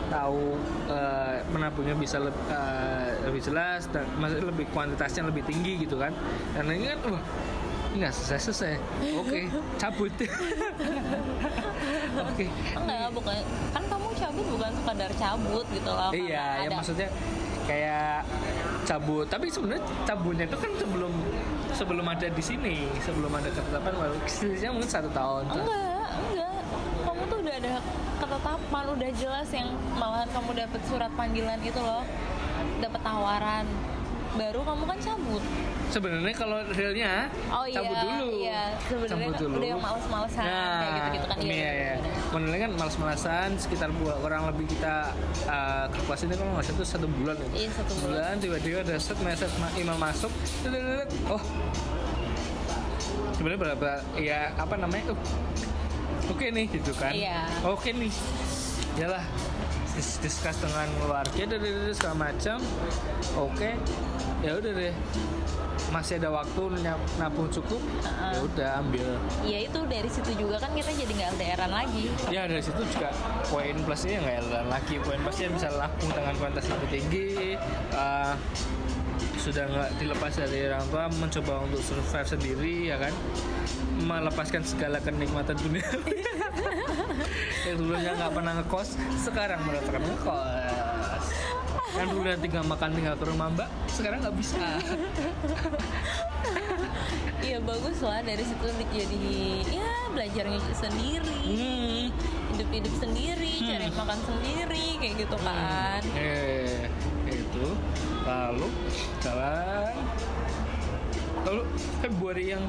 [0.10, 5.96] tahu eh, menabungnya bisa leb- eh, lebih jelas dan maksudnya lebih kuantitasnya lebih tinggi gitu
[5.96, 6.12] kan.
[6.54, 7.24] Dan ini kan wah
[7.90, 8.74] nggak selesai selesai
[9.16, 9.40] oke
[9.78, 10.14] cabut.
[12.20, 12.46] Oke.
[12.76, 13.38] Enggak bukan
[13.72, 16.28] kan kamu cabut bukan sekadar cabut gitu loh iya
[16.62, 17.10] ya ada- maksudnya
[17.66, 18.22] kayak
[18.84, 19.26] cabut.
[19.26, 21.14] Tapi sebenarnya cabutnya itu kan sebelum
[21.72, 24.16] sebelum ada di sini sebelum ada ketetapan baru
[24.70, 25.44] mungkin satu tahun.
[25.50, 26.54] Enggak enggak.
[27.00, 27.74] Kamu tuh udah ada
[28.30, 32.06] ketetapan udah jelas yang malahan kamu dapat surat panggilan itu loh.
[32.78, 33.66] Dapat tawaran.
[34.38, 35.44] Baru kamu kan cabut.
[35.90, 38.28] Sebenarnya kalau realnya oh iya cabut dulu.
[38.38, 38.62] iya.
[38.86, 39.56] Sebenarnya kan dulu.
[39.58, 41.38] udah yang males-malesan kayak gitu-gitu kan.
[41.42, 41.94] Ini ya, ya.
[42.30, 45.18] Menilai kan malas-malasan sekitar buat kurang lebih kita
[45.50, 47.48] uh, ke kelas ini kalau nggak salah itu satu bulan ya.
[47.58, 48.34] Iya, satu bulan.
[48.38, 50.30] tiba-tiba ada set message ma- email masuk.
[51.26, 51.42] Oh.
[53.34, 53.90] Sebenarnya berapa
[54.22, 55.18] ya apa namanya?
[55.18, 55.20] Oh,
[56.30, 57.12] oke nih gitu kan?
[57.14, 57.40] Iya.
[57.66, 58.14] oke nih.
[58.98, 59.26] Yalah
[59.98, 61.60] dis discuss dengan keluarga dan
[61.92, 62.58] segala macam.
[63.36, 63.76] Oke
[64.40, 64.96] ya udah deh.
[65.90, 66.62] Masih ada waktu
[67.18, 68.32] nabung cukup Uh-uh.
[68.32, 69.08] ya udah ambil.
[69.42, 72.06] Ya itu dari situ juga kan kita jadi nggak LDRan lagi.
[72.30, 73.10] Ya dari situ juga
[73.50, 74.96] poin plusnya nggak ada lagi.
[75.02, 77.28] Poin plusnya bisa nabung dengan kuantitas lebih tinggi
[77.96, 78.38] uh,
[79.40, 83.14] sudah nggak dilepas dari orang tua mencoba untuk survive sendiri ya kan?
[84.04, 85.88] Melepaskan segala kenikmatan dunia.
[87.68, 88.90] Yang dulunya nggak pernah ngekos
[89.24, 91.26] sekarang merasakan ngekos.
[91.96, 94.60] Kan dulu tinggal makan tinggal ke rumah mbak sekarang nggak bisa.
[97.40, 99.26] Iya bagus lah dari situ jadi
[99.72, 101.40] ya belajar sendiri.
[101.50, 102.06] Hmm.
[102.54, 106.02] hidup-hidup sendiri cari makan sendiri kayak gitu kan.
[106.14, 106.92] Eh
[107.32, 107.68] itu
[108.26, 108.68] lalu
[109.20, 109.96] sekarang
[111.48, 111.62] lalu
[112.04, 112.64] Februari yang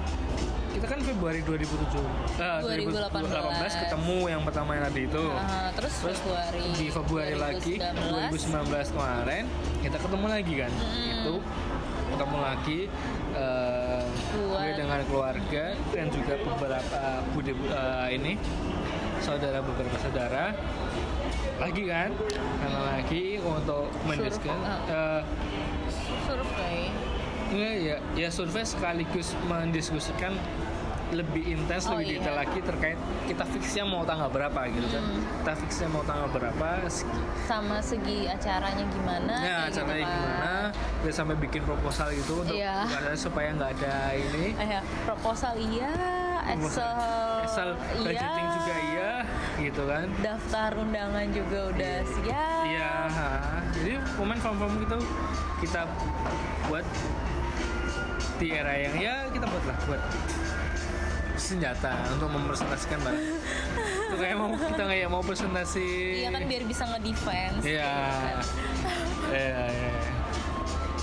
[0.71, 1.99] kita kan Februari 2007
[2.39, 3.83] eh, 2018.
[3.83, 5.25] ketemu yang pertama yang tadi itu.
[5.27, 9.45] Nah, terus, terus Februari di Februari lagi 2019 kemarin
[9.83, 10.73] kita ketemu lagi kan.
[10.95, 11.35] Itu
[12.11, 12.81] ketemu lagi
[13.35, 17.01] eh, Buat- gue dengan keluarga dan juga beberapa
[17.35, 18.33] bude eh, ini
[19.21, 20.55] saudara beberapa saudara
[21.61, 22.11] lagi kan
[22.57, 25.21] karena lagi untuk mendiskusikan ah.
[26.25, 26.89] survei
[27.51, 30.39] Iya, ya, ya survei sekaligus mendiskusikan
[31.11, 32.15] lebih intens, Oh, lebih iya.
[32.23, 32.95] detail lagi terkait
[33.27, 35.03] kita fixnya mau tanggal berapa gitu kan.
[35.03, 35.19] Hmm.
[35.43, 39.99] Kita fixnya mau tanggal berapa, segi- sama segi acaranya gimana ya kayak gitu kan.
[39.99, 40.55] gimana,
[41.03, 42.87] dan sampai bikin proposal gitu untuk Iya.
[42.87, 44.55] karena supaya nggak ada ini.
[44.55, 45.91] Eh, ya, proposal iya
[46.47, 46.95] Excel,
[47.43, 47.69] Excel
[48.01, 48.31] iya iya,
[49.71, 50.07] gitu kan.
[50.19, 52.93] daftar undangan juga udah siap Iya,
[53.73, 54.99] jadi pemain form-form gitu
[55.61, 55.87] kita
[56.67, 56.87] buat
[58.37, 60.03] di era yang ya kita buat lah buat
[61.37, 63.27] senjata untuk mempresentasikan barang.
[64.07, 65.89] Itu kayak mau kita kayak mau presentasi.
[66.21, 67.91] iya kan biar bisa ngedefense Iya.
[67.91, 68.39] gitu kan.
[69.31, 69.93] Iya, iya.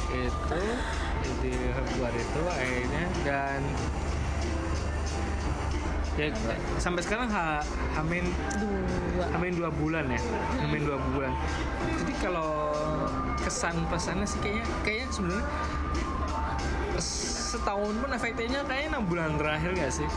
[0.08, 0.62] Itu
[1.38, 3.60] di Februari itu akhirnya dan
[6.17, 6.34] ya
[6.82, 7.62] sampai sekarang ha,
[7.93, 8.25] hamin
[9.13, 9.25] dua.
[9.38, 10.21] Hamin dua bulan ya,
[10.65, 11.32] hamin dua bulan.
[12.01, 12.73] Jadi kalau
[13.38, 15.45] kesan pesannya sih kayaknya kayaknya sebenarnya
[17.48, 20.08] setahun pun efeknya kayaknya enam bulan terakhir gak sih?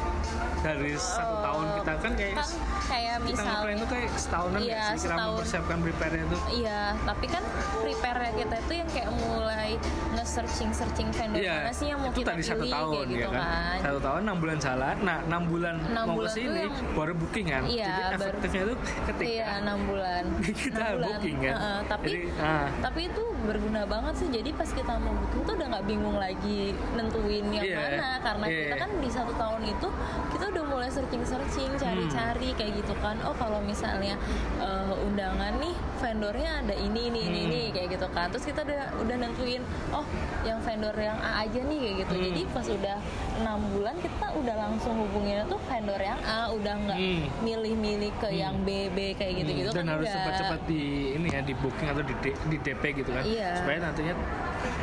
[0.60, 2.48] Dari satu Oh, tahun kita kan kayak kan
[2.84, 4.90] kayak kita misalnya itu kayak setahunan Iya, sih?
[4.90, 5.28] Kita setahun.
[5.30, 6.36] mempersiapkan prepare itu.
[6.52, 7.42] Iya, tapi kan
[7.76, 9.70] prepare kita itu yang kayak mulai
[10.10, 13.06] nge-searching searching vendor mana sih yang mau Iya, itu kita tadi satu pilih tahun kayak
[13.06, 13.40] gitu ya kan?
[13.40, 13.78] kan.
[13.80, 14.96] Satu tahun enam bulan jalan.
[15.00, 17.62] Nah enam bulan Enam mau bulan ke tuh sini yang- baru booking kan.
[17.64, 18.74] Iya, Jadi efektifnya itu
[19.06, 20.22] ketika Iya, enam bulan.
[20.62, 21.08] kita Enam bulan.
[21.08, 21.54] booking kan.
[21.54, 22.66] Heeh, tapi Jadi, ah.
[22.80, 24.28] tapi itu berguna banget sih.
[24.28, 26.60] Jadi pas kita mau booking tuh udah nggak bingung lagi
[26.92, 28.58] nentuin yang Iya, mana karena iya.
[28.64, 29.88] kita kan di satu tahun itu
[30.30, 32.56] kita udah mulai searching searching cari-cari Hmm.
[32.56, 33.16] kayak gitu kan.
[33.20, 34.16] Oh kalau misalnya
[34.58, 37.48] eh, undangan nih vendornya ada ini ini ini Hmm.
[37.50, 38.30] ini kayak gitu kan.
[38.30, 40.06] Terus kita udah udah nentuin oh
[40.42, 42.14] yang vendor yang A aja nih kayak gitu.
[42.14, 42.24] Hmm.
[42.24, 42.96] Jadi pas udah
[43.36, 47.24] enam bulan kita udah langsung hubunginnya tuh vendor yang A udah nggak Hmm.
[47.40, 51.54] milih-milih ke yang B B kayak gitu-gitu dan kan harus cepat-cepat di ini ya di
[51.54, 53.50] booking atau di, di DP gitu kan Iya.
[53.56, 54.14] supaya nantinya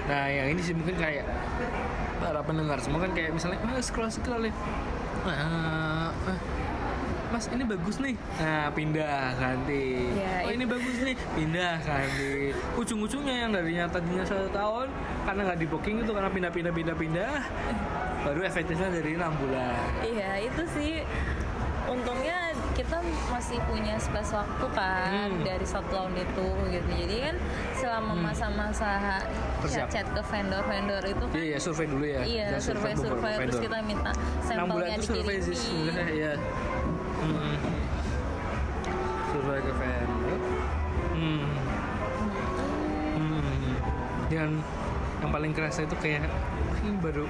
[0.04, 1.26] nah yang ini sih mungkin kayak
[2.28, 4.54] para pendengar semua kan kayak misalnya ah, scroll scroll ya.
[5.24, 6.40] Ah, ah,
[7.32, 8.20] mas ini bagus nih.
[8.36, 10.12] Nah pindah ganti.
[10.12, 11.16] Ya, oh ini bagus nih.
[11.16, 12.52] Pindah ganti.
[12.76, 14.92] Ujung-ujungnya yang darinya tadinya satu tahun
[15.24, 17.34] karena nggak di booking itu karena pindah-pindah pindah-pindah
[18.28, 19.80] baru efektifnya dari enam bulan.
[20.04, 20.94] Iya itu sih.
[21.88, 22.47] Untungnya
[22.88, 25.43] kita masih punya space waktu kan Hmm.
[25.43, 27.36] dari satu tahun itu gitu jadi kan
[27.76, 29.19] selama masa-masa
[29.60, 29.91] Persiap.
[29.91, 33.60] chat-chat ke vendor-vendor itu kan iya iya survei dulu ya iya Kita survei-survei beberapa terus
[33.60, 36.34] kita minta sampelnya survei dikirimin ya
[37.17, 37.56] Hmm.
[39.28, 40.39] survei ke vendor
[41.12, 41.43] hmm.
[43.12, 43.76] Hmm.
[44.30, 44.50] dan
[45.17, 47.26] yang paling kerasa itu kayak "Wah, ini baru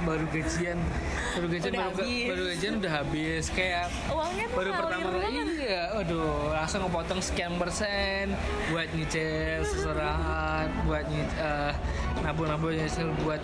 [0.00, 0.78] baru gajian
[1.32, 2.26] baru gajian Udah baru, habis.
[2.26, 8.24] baru gajian udah habis kayak uangnya baru pertama kali iya aduh langsung ngepotong sekian persen
[8.68, 11.72] buat nyicil seserahan buat nyicil uh,
[12.20, 13.42] nabung-nabung nyicil buat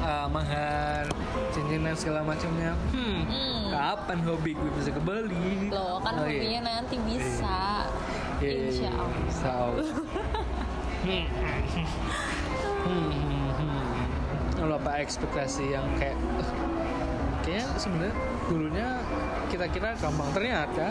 [0.00, 1.06] uh, mahar
[1.50, 3.70] cincin dan segala macamnya hmm, Hmm.
[3.70, 6.40] kapan hobi gue bisa kembali loh kan Oh, iya.
[6.40, 7.86] hobinya nanti bisa
[8.38, 8.92] Iya, iya, insya iya.
[8.96, 9.86] Allah Insya Allah.
[11.04, 11.26] hmm.
[12.80, 13.29] Hmm,
[14.60, 16.48] Lalu apa ekspektasi yang kayak "Eh,
[17.40, 18.88] kayaknya sebenarnya dulunya
[19.46, 20.86] kita kira gampang ternyata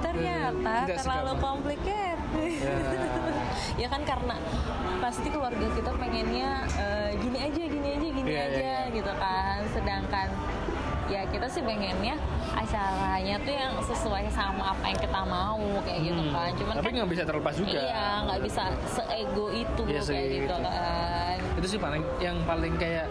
[0.00, 2.72] ternyata Tidak terlalu complicated Ya.
[3.82, 4.32] ya kan karena
[4.98, 8.94] pasti keluarga kita pengennya eh, gini aja gini aja gini Iya, iya, aja iya.
[8.94, 10.28] gitu kan sedangkan
[11.06, 12.16] ya kita sih pengennya
[12.54, 16.32] acaranya tuh yang sesuai sama apa yang kita mau kayak gitu Hmm.
[16.32, 20.26] kan cuman tapi kan nggak bisa terlepas juga iya nggak bisa seego itu Iya, kayak
[20.30, 20.56] gitu itu.
[20.56, 20.72] kan
[21.62, 23.06] itu sih paling yang paling kayak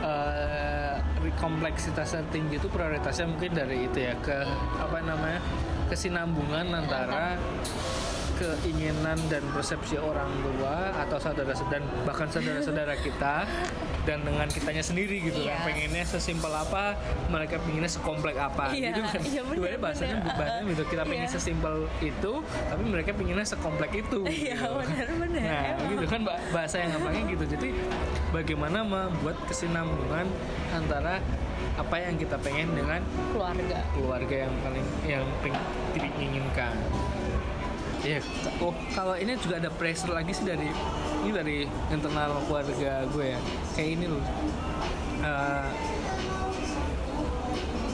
[0.00, 0.96] eh,
[1.36, 4.48] kompleksitasnya tinggi itu prioritasnya mungkin dari itu ya ke
[4.80, 5.44] apa namanya
[5.92, 7.36] kesinambungan antara
[8.56, 13.46] keinginan dan persepsi orang tua atau saudara dan bahkan saudara-saudara kita
[14.02, 15.54] dan dengan kitanya sendiri gitu Iya.
[15.54, 20.14] kan pengennya sesimpel apa mereka pengennya sekomplek apa Iya, gitu kan iya, bener, Sebenarnya bahasanya
[20.16, 20.34] bener.
[20.34, 21.32] bahasanya gitu kita pengen Iya.
[21.32, 24.70] sesimpel itu tapi mereka pengennya sekomplek itu Iya, gitu.
[24.76, 25.42] benar-benar.
[25.42, 25.88] nah Emang.
[25.88, 27.68] gitu kan ba- bahasa yang gampangnya gitu jadi
[28.30, 30.26] bagaimana membuat kesinambungan
[30.70, 31.22] antara
[31.72, 33.00] apa yang kita pengen dengan
[33.32, 36.74] keluarga keluarga yang paling yang peng- diinginkan
[38.02, 38.18] ya
[38.58, 40.66] oh kalau ini juga ada pressure lagi sih dari
[41.22, 41.58] ini dari
[41.94, 43.40] internal keluarga gue ya.
[43.78, 44.24] Kayak ini loh.
[45.22, 45.68] Eh,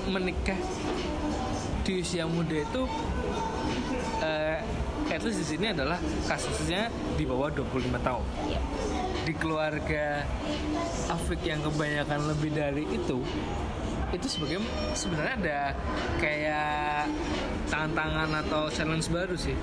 [0.08, 0.56] menikah
[1.84, 2.82] di usia muda itu
[4.24, 4.60] eh
[5.08, 8.24] at least di sini adalah kasusnya di bawah 25 tahun.
[8.48, 8.60] Iya.
[9.28, 10.24] di keluarga
[11.12, 13.20] Afrik yang kebanyakan lebih dari itu
[14.14, 14.58] itu sebagai
[14.96, 15.60] sebenarnya ada
[16.16, 17.12] kayak
[17.68, 19.56] tantangan atau challenge baru sih.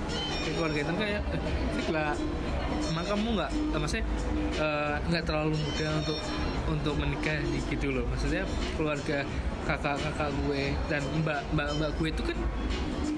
[0.46, 1.42] Di keluarga itu kayak eh,
[1.90, 2.14] lah
[2.92, 4.06] emang kamu nggak eh, maksudnya
[4.60, 6.20] eh, nggak terlalu muda untuk
[6.66, 9.22] untuk menikah di gitu loh maksudnya keluarga
[9.66, 12.38] kakak-kakak gue dan mbak mbak mbak gue itu kan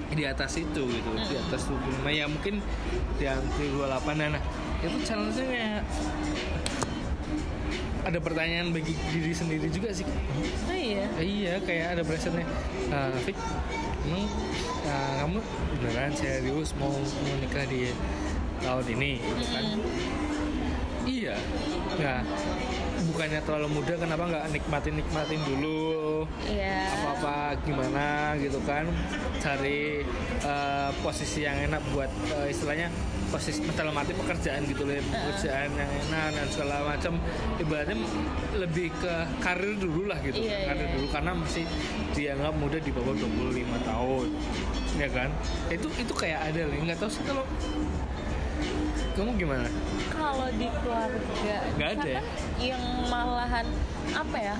[0.08, 2.64] di atas itu gitu di atas 25 ya mungkin
[3.20, 4.42] di hampir 28 nah
[4.80, 5.80] itu challenge-nya kayak
[8.08, 10.08] ada pertanyaan bagi diri sendiri juga sih.
[10.64, 11.04] Oh iya?
[11.20, 12.48] Eh, iya kayak ada pressure-nya.
[12.88, 13.36] Uh, Fik
[14.08, 14.24] emang
[14.88, 15.38] uh, kamu
[15.84, 17.92] beneran serius mau mau nikah di
[18.64, 19.12] tahun ini?
[19.20, 19.64] Gitu kan.
[21.04, 21.36] Iya.
[22.00, 22.20] Nah
[23.18, 26.22] bukannya terlalu muda kenapa nggak nikmatin nikmatin dulu?
[26.46, 26.86] Iya.
[26.86, 27.34] Apa apa
[27.66, 28.86] gimana gitu kan?
[29.42, 30.06] Cari
[30.46, 32.06] uh, posisi yang enak buat
[32.38, 32.94] uh, istilahnya
[33.34, 37.18] posisi dalam arti pekerjaan gitu loh pekerjaan yang enak dan segala macam.
[37.58, 37.98] Ibaratnya
[38.54, 40.94] lebih ke karir dulu lah gitu Iya, karir iya.
[40.94, 41.06] dulu.
[41.10, 41.66] Karena masih
[42.14, 44.26] dianggap muda di bawah 25 tahun
[44.94, 45.28] ya kan?
[45.74, 47.42] Itu itu kayak ada loh nggak tahu sih kalau
[49.18, 49.68] kamu gimana
[50.08, 52.20] kalau di keluarga Nggak ada ya?
[52.20, 52.24] misalkan
[52.60, 53.66] yang malahan
[54.12, 54.56] apa ya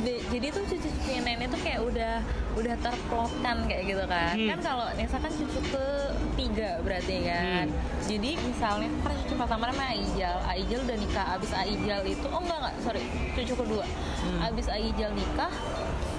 [0.00, 2.14] di- jadi tuh cucu-cucunya nenek tuh kayak udah
[2.54, 4.48] udah terplotkan kayak gitu kan Hmm.
[4.48, 5.86] kan kalau misalkan cucu ke
[6.34, 7.76] tiga berarti kan Hmm.
[8.02, 12.58] jadi misalnya kan cucu pertama namanya Aijal Aijal udah nikah abis Aijal itu oh enggak
[12.58, 13.02] enggak sorry
[13.34, 14.40] cucu kedua Hmm.
[14.42, 15.52] abis Aijal nikah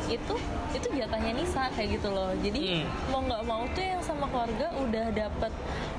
[0.05, 0.35] itu
[0.71, 2.85] itu jatahnya Nisa kayak gitu loh jadi Hmm.
[3.07, 5.51] mau nggak mau tuh yang sama keluarga udah dapet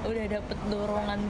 [0.03, 1.21] udah dapet dorongan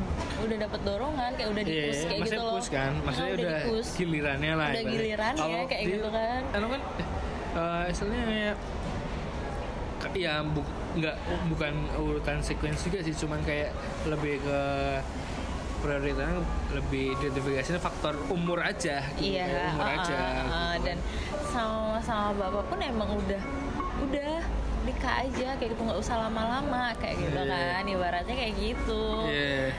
[0.41, 3.37] udah dapet dorongan kayak udah Iya, dipus kayak maksudnya gitu loh push kan maksudnya Nah,
[3.37, 3.87] udah, dipus.
[3.95, 6.41] gilirannya lah Udah gilirannya, Kalau kayak di- gitu kan.
[6.51, 6.81] anu kan
[7.55, 8.57] eh, istilahnya kayak
[10.15, 10.61] ya bu,
[10.95, 11.17] nggak
[11.49, 13.71] bukan urutan sequence juga sih cuman kayak
[14.05, 14.61] lebih ke
[15.85, 16.41] prioritasnya
[16.73, 20.97] lebih identifikasinya faktor umur aja gitu, iya umur uh, aja uh, uh, gitu dan
[21.45, 23.43] sama sama bapak pun emang udah
[24.01, 24.35] udah
[24.83, 27.57] nikah aja kayak gitu nggak usah lama-lama kayak gitu Iya.
[27.77, 29.73] kan ibaratnya kayak gitu Iya.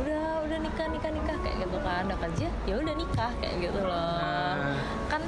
[0.00, 3.80] udah udah nikah nikah nikah kayak gitu kan udah kerja ya udah nikah kayak gitu
[3.80, 4.80] loh Nah.
[5.08, 5.22] kan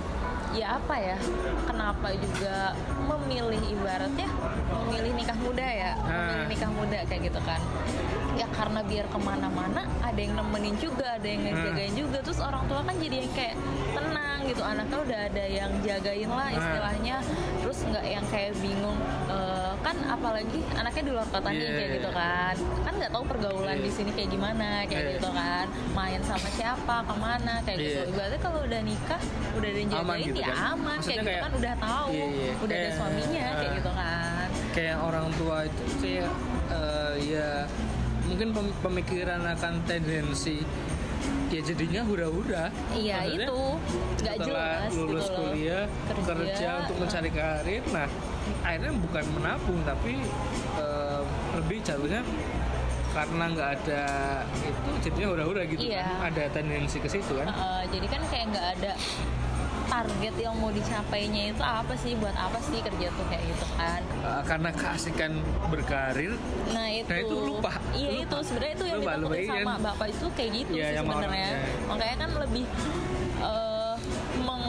[0.52, 1.16] ya apa ya
[1.64, 3.61] kenapa juga memilih
[5.42, 6.48] muda ya memilih Ah.
[6.48, 7.60] nikah muda kayak gitu kan
[8.32, 12.64] ya karena biar ke mana-mana ada yang nemenin juga ada yang ngejagain juga terus orang
[12.64, 13.56] tua kan jadi yang kayak
[13.92, 16.54] tenang gitu anaknya udah ada yang jagain lah Ah.
[16.54, 17.16] istilahnya
[17.58, 21.80] terus nggak yang kayak bingung Eh, kan apalagi anaknya di luar kota nih Iya, kayak
[21.82, 21.96] iya.
[21.96, 23.82] gitu kan kan nggak tahu pergaulan Iya.
[23.82, 25.12] di sini kayak gimana kayak Iya.
[25.14, 27.86] gitu kan main sama siapa ke mana kayak Iya.
[27.86, 29.22] gitu ibaratnya kalau udah nikah
[29.52, 30.56] udah ada yang Aman jagain gitu ya kan?
[30.68, 32.52] aman Maksudnya kayak gitu kayak- kan udah tahu Iya, iya.
[32.54, 33.74] udah ada Kayak, suaminya kayak ah.
[33.74, 34.11] gitu kan
[34.72, 36.30] kayak orang tua itu kayak
[36.70, 37.50] eh, ya
[38.24, 40.64] mungkin pem- pemikiran akan tendensi
[41.48, 43.58] ya jadinya hura-hura Iya Maksudnya, itu
[44.18, 45.36] nggak jelas lulus gitu loh.
[45.52, 48.08] kuliah kerja, Kerja, untuk mencari karir nah
[48.62, 50.12] akhirnya bukan menabung tapi
[50.74, 51.20] eh,
[51.54, 52.24] lebih jalurnya
[53.12, 54.02] karena nggak ada
[54.64, 56.00] itu jadinya hura-hura gitu Iya.
[56.00, 58.92] kan ada tendensi ke situ kan Uh, jadi kan kayak nggak ada
[59.92, 64.00] target yang mau dicapainya itu apa sih buat apa sih kerja tuh kayak gitu kan
[64.22, 65.32] Eh, karena keasikan
[65.68, 66.32] berkarir
[66.68, 67.72] nah itu, Nah, itu lupa.
[67.92, 68.22] iya Lupa.
[68.24, 69.50] itu sebenarnya itu yang Lupa, lupa, iya.
[69.52, 71.50] sama bapak itu kayak gitu Iya, sih yang orang- sebenarnya
[71.86, 72.64] makanya kan lebih
[73.38, 73.94] uh,
[74.38, 74.64] meng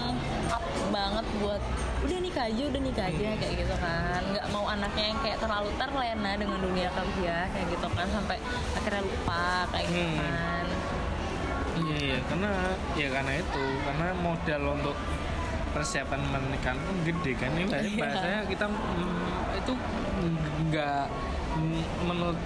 [0.49, 1.61] up banget buat
[2.03, 3.39] udah nikah aja udah nikah aja Hmm.
[3.39, 7.87] kayak gitu kan nggak mau anaknya yang kayak terlalu terlena dengan dunia kerja kayak gitu
[7.89, 8.37] kan sampai
[8.75, 10.19] akhirnya lupa kayak gitu Hmm.
[10.19, 10.62] kan
[11.73, 12.19] Iya iya.
[12.29, 12.51] Karena
[12.93, 13.63] ya karena itu.
[13.81, 14.97] Karena modal untuk
[15.73, 17.49] persiapan pernikahan pun gede kan.
[17.57, 17.97] Ini Iya.
[17.97, 19.73] bahasanya kita mm, itu
[20.69, 21.05] nggak
[21.57, 22.39] mm, menurut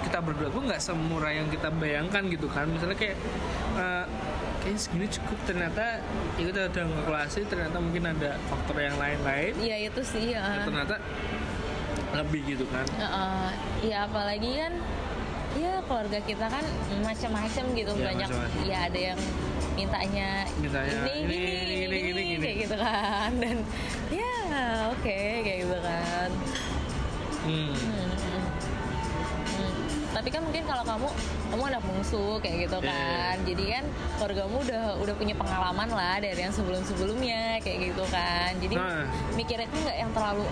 [0.00, 2.70] kita berdua pun nggak semurah yang kita bayangkan gitu kan.
[2.70, 3.18] Misalnya kayak
[3.74, 4.04] eh,
[4.62, 5.38] kayaknya segini cukup.
[5.50, 5.84] Ternyata
[6.38, 9.52] ya kita udah ngeklasi ternyata mungkin ada faktor yang lain-lain.
[9.58, 10.42] Iya itu sih ya.
[10.46, 10.96] ya ternyata
[12.10, 12.86] lebih gitu kan.
[12.90, 13.46] Heeh.
[13.86, 14.72] ya apalagi kan
[15.52, 16.64] ya keluarga kita kan
[17.00, 18.62] macam-macam gitu Ya, banyak macam-macam.
[18.64, 19.20] ya ada yang
[19.72, 21.38] mintanya, Mintanya ini ini, ini,
[21.80, 22.42] gini, gini, gini.
[22.42, 23.56] kayak gitu kan dan
[24.10, 24.34] ya
[24.88, 26.28] oke kayak gitu kan
[27.40, 27.72] hmm.
[27.72, 28.10] Hmm.
[29.50, 29.72] Hmm.
[30.10, 31.08] tapi kan mungkin kalau kamu
[31.50, 32.90] kamu anak bungsu kayak gitu Iya.
[32.90, 33.84] kan jadi kan
[34.16, 39.06] keluargamu udah udah punya pengalaman lah dari yang sebelum sebelumnya kayak gitu kan jadi Nah.
[39.32, 40.46] mikirnya tuh nggak yang terlalu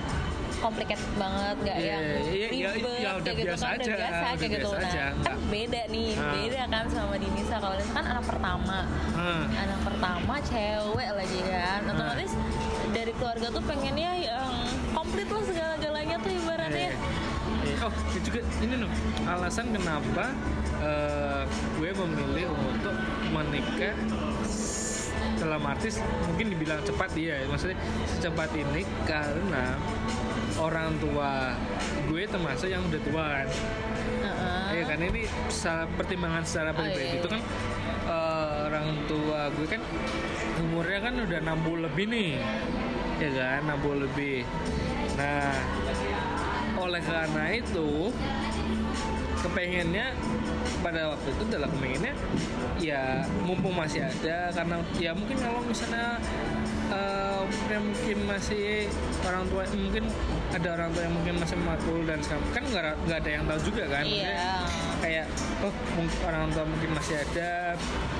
[0.59, 3.97] complicated banget nggak Iya, yang iya, iya, ribet ya udah gitu biasa kan aja, udah
[3.97, 6.33] biasa udah kayak gitu biasa nah aja, kan beda nih Ah.
[6.33, 8.79] beda kan sama Dinisa kalau Dinisa kan anak pertama
[9.11, 9.45] Hmm.
[9.53, 11.91] anak pertama cewek lagi kan Ah.
[11.91, 12.33] otomatis
[12.89, 14.53] dari keluarga tuh pengennya yang
[14.91, 16.97] komplit lah segala-galanya tuh ibaratnya Iya.
[17.59, 17.77] Iya.
[17.81, 18.91] Oh, ini juga ini loh
[19.27, 20.25] alasan kenapa
[20.79, 21.43] eh,
[21.75, 22.95] gue memilih untuk
[23.29, 23.95] menikah
[25.39, 29.79] dalam artis mungkin dibilang cepat iya maksudnya secepat ini karena
[30.59, 31.55] orang tua
[32.11, 33.47] gue termasuk yang udah tua kan.
[34.27, 34.63] Heeh.
[34.75, 34.99] Iya kan?
[34.99, 37.35] Ini secara pertimbangan secara Oh, pribadi iya, itu iya.
[37.39, 37.41] kan
[38.09, 39.83] eh, orang tua gue kan
[40.59, 42.31] umurnya kan udah 60 lebih nih.
[43.23, 43.61] Ya kan?
[43.79, 44.37] 60 lebih.
[45.15, 45.55] Nah
[46.79, 48.15] oleh karena itu
[49.49, 50.13] kepengennya
[50.79, 52.15] pada waktu itu adalah kepengennya
[52.79, 53.03] ya
[53.43, 56.21] mumpung masih ada karena ya mungkin kalau misalnya
[57.49, 58.89] umurnya mungkin masih
[59.25, 60.05] orang tua mungkin
[60.53, 62.63] ada orang tua yang mungkin masih matul dan sekarang kan
[63.05, 64.05] nggak ada yang tahu juga kan?
[64.05, 64.53] Maksudnya iya
[64.99, 65.27] kayak
[65.65, 67.77] oh mung- orang tua mungkin masih ada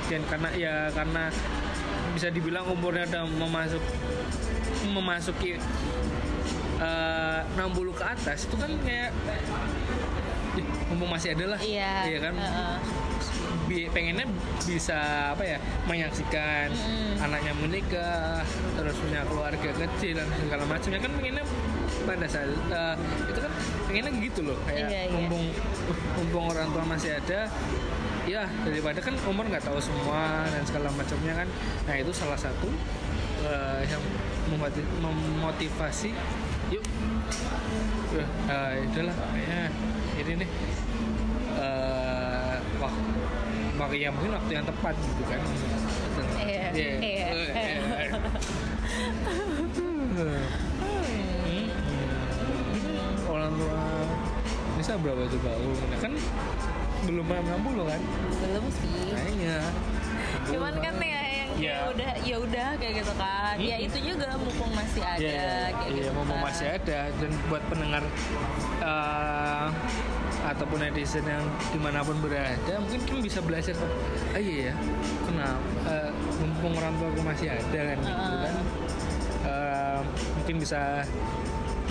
[0.09, 1.23] dan karena ya karena
[2.13, 3.83] bisa dibilang umurnya udah memasuk
[4.89, 5.61] memasuki
[6.79, 9.45] eh, 60 ke atas itu kan kayak "Ih,
[10.89, 12.77] mumpung masih ada lah iya kan Heeh.
[13.65, 14.25] Bi- pengennya
[14.59, 14.97] bisa
[15.33, 17.21] apa ya menyaksikan Mm.
[17.21, 18.41] anaknya menikah
[18.73, 21.45] terus punya keluarga kecil dan segala macam ya kan pengennya
[22.03, 22.95] pada saat eh,
[23.27, 23.53] itu kan
[23.85, 25.13] pengennya gitu loh kayak Iya, iya.
[25.13, 25.45] mumpung
[26.17, 27.53] mumpung orang tua masih ada
[28.25, 31.49] ya daripada kan umur nggak tahu semua dan segala macamnya kan
[31.85, 32.69] nah itu salah satu
[33.43, 34.01] eh, yang
[34.49, 36.13] memoti- memotivasi
[36.69, 36.85] yuk
[38.13, 39.61] ya eh, itulah kayaknya
[40.19, 40.49] ini nih
[41.59, 42.95] eh wah
[43.79, 45.41] makanya mungkin waktu yang tepat gitu kan
[46.39, 46.95] Iya, Iya.
[46.99, 47.27] iya.
[47.29, 47.77] Eh, eh,
[48.09, 48.11] eh.
[50.19, 50.43] Hmm.
[53.29, 53.83] orang tua
[54.77, 56.13] Nisa berapa coba umurnya kan
[57.05, 58.01] belum 60 kan
[58.43, 59.57] belum sih kayaknya
[60.49, 61.23] cuman kan ya
[61.59, 61.91] kayak Ya.
[61.91, 63.87] udah ya udah kayak gitu kan ya Mm-mm.
[63.87, 66.47] itu juga mumpung masih ada Iya, kayak iya, gitu mumpung kan.
[66.47, 68.03] masih ada dan buat pendengar
[68.81, 69.67] eh,
[70.41, 73.75] ataupun netizen yang di mana pun berada mungkin kan bisa belajar
[74.31, 74.75] ah iya ya
[75.21, 78.43] kenapa eh, mumpung orang tua aku masih ada kan gitu Heeh.
[78.45, 78.57] kan
[79.41, 80.01] Eh,
[80.35, 81.03] mungkin bisa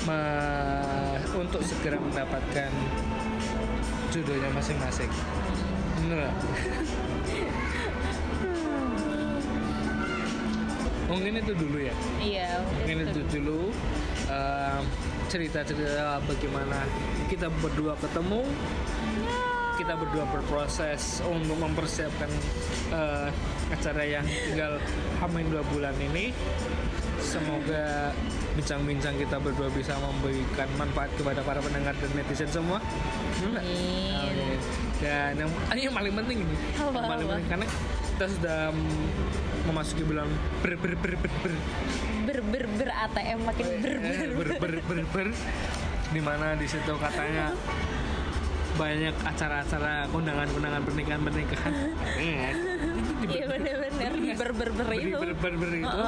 [0.06, 2.70] me- untuk segera mendapatkan
[4.10, 5.12] jodohnya masing-masing
[5.98, 6.30] bener
[11.08, 11.96] mungkin itu dulu ya.
[12.20, 13.72] Iya mungkin itu dulu.
[14.28, 14.84] em,
[15.28, 16.88] cerita-cerita bagaimana
[17.28, 18.44] kita berdua ketemu.
[19.78, 22.32] Kita berdua berproses untuk mempersiapkan
[22.90, 23.30] eh,
[23.70, 24.82] acara yang tinggal
[25.22, 26.34] hamin dua bulan ini.
[27.22, 28.10] Semoga
[28.58, 32.82] bincang-bincang kita berdua bisa memberikan manfaat kepada para pendengar dan netizen semua.
[33.46, 34.87] Amin.
[34.98, 36.56] Dan yang, ah, yang paling penting ini.
[36.76, 37.34] Apa, yang paling apa?
[37.34, 37.66] penting karena
[38.08, 38.60] kita sudah
[39.64, 40.28] memasuki bulan
[40.60, 41.54] ber ber ber ber, ber.
[42.26, 44.50] Ber ber ber ATM makin ber ber Eh, ber.
[44.58, 45.28] ber ber ber
[46.08, 47.52] di mana di situ katanya
[48.74, 51.74] banyak acara-acara undangan-undangan pernikahan pernikahan.
[52.18, 52.54] Eh,
[53.28, 55.18] iya bener-bener di ber ber ber itu.
[55.18, 56.00] ber ber ber itu.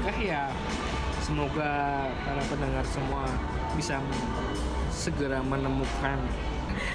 [0.00, 0.42] Nikah ya
[1.20, 1.72] semoga
[2.20, 3.24] para pendengar semua
[3.74, 3.98] bisa
[4.90, 6.18] segera menemukan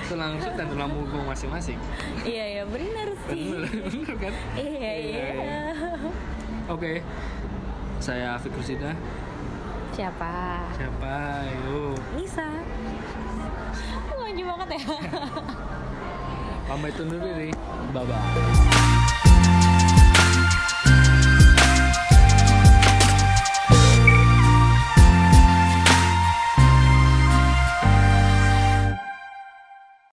[0.09, 1.77] tulang rusuk dan tulang punggung masing-masing.
[2.25, 3.53] Iya iya bener sih.
[3.53, 4.33] Bener kan?
[4.57, 5.27] Iya iya
[6.65, 7.05] oke
[8.01, 8.97] saya Afik Rusida.
[9.93, 10.65] Siapa?
[10.73, 11.45] Siapa?
[11.69, 12.49] Yuk Nisa.
[14.09, 14.81] Maju banget ya.
[16.65, 17.49] Pamit undur diri.
[17.93, 18.98] Bye bye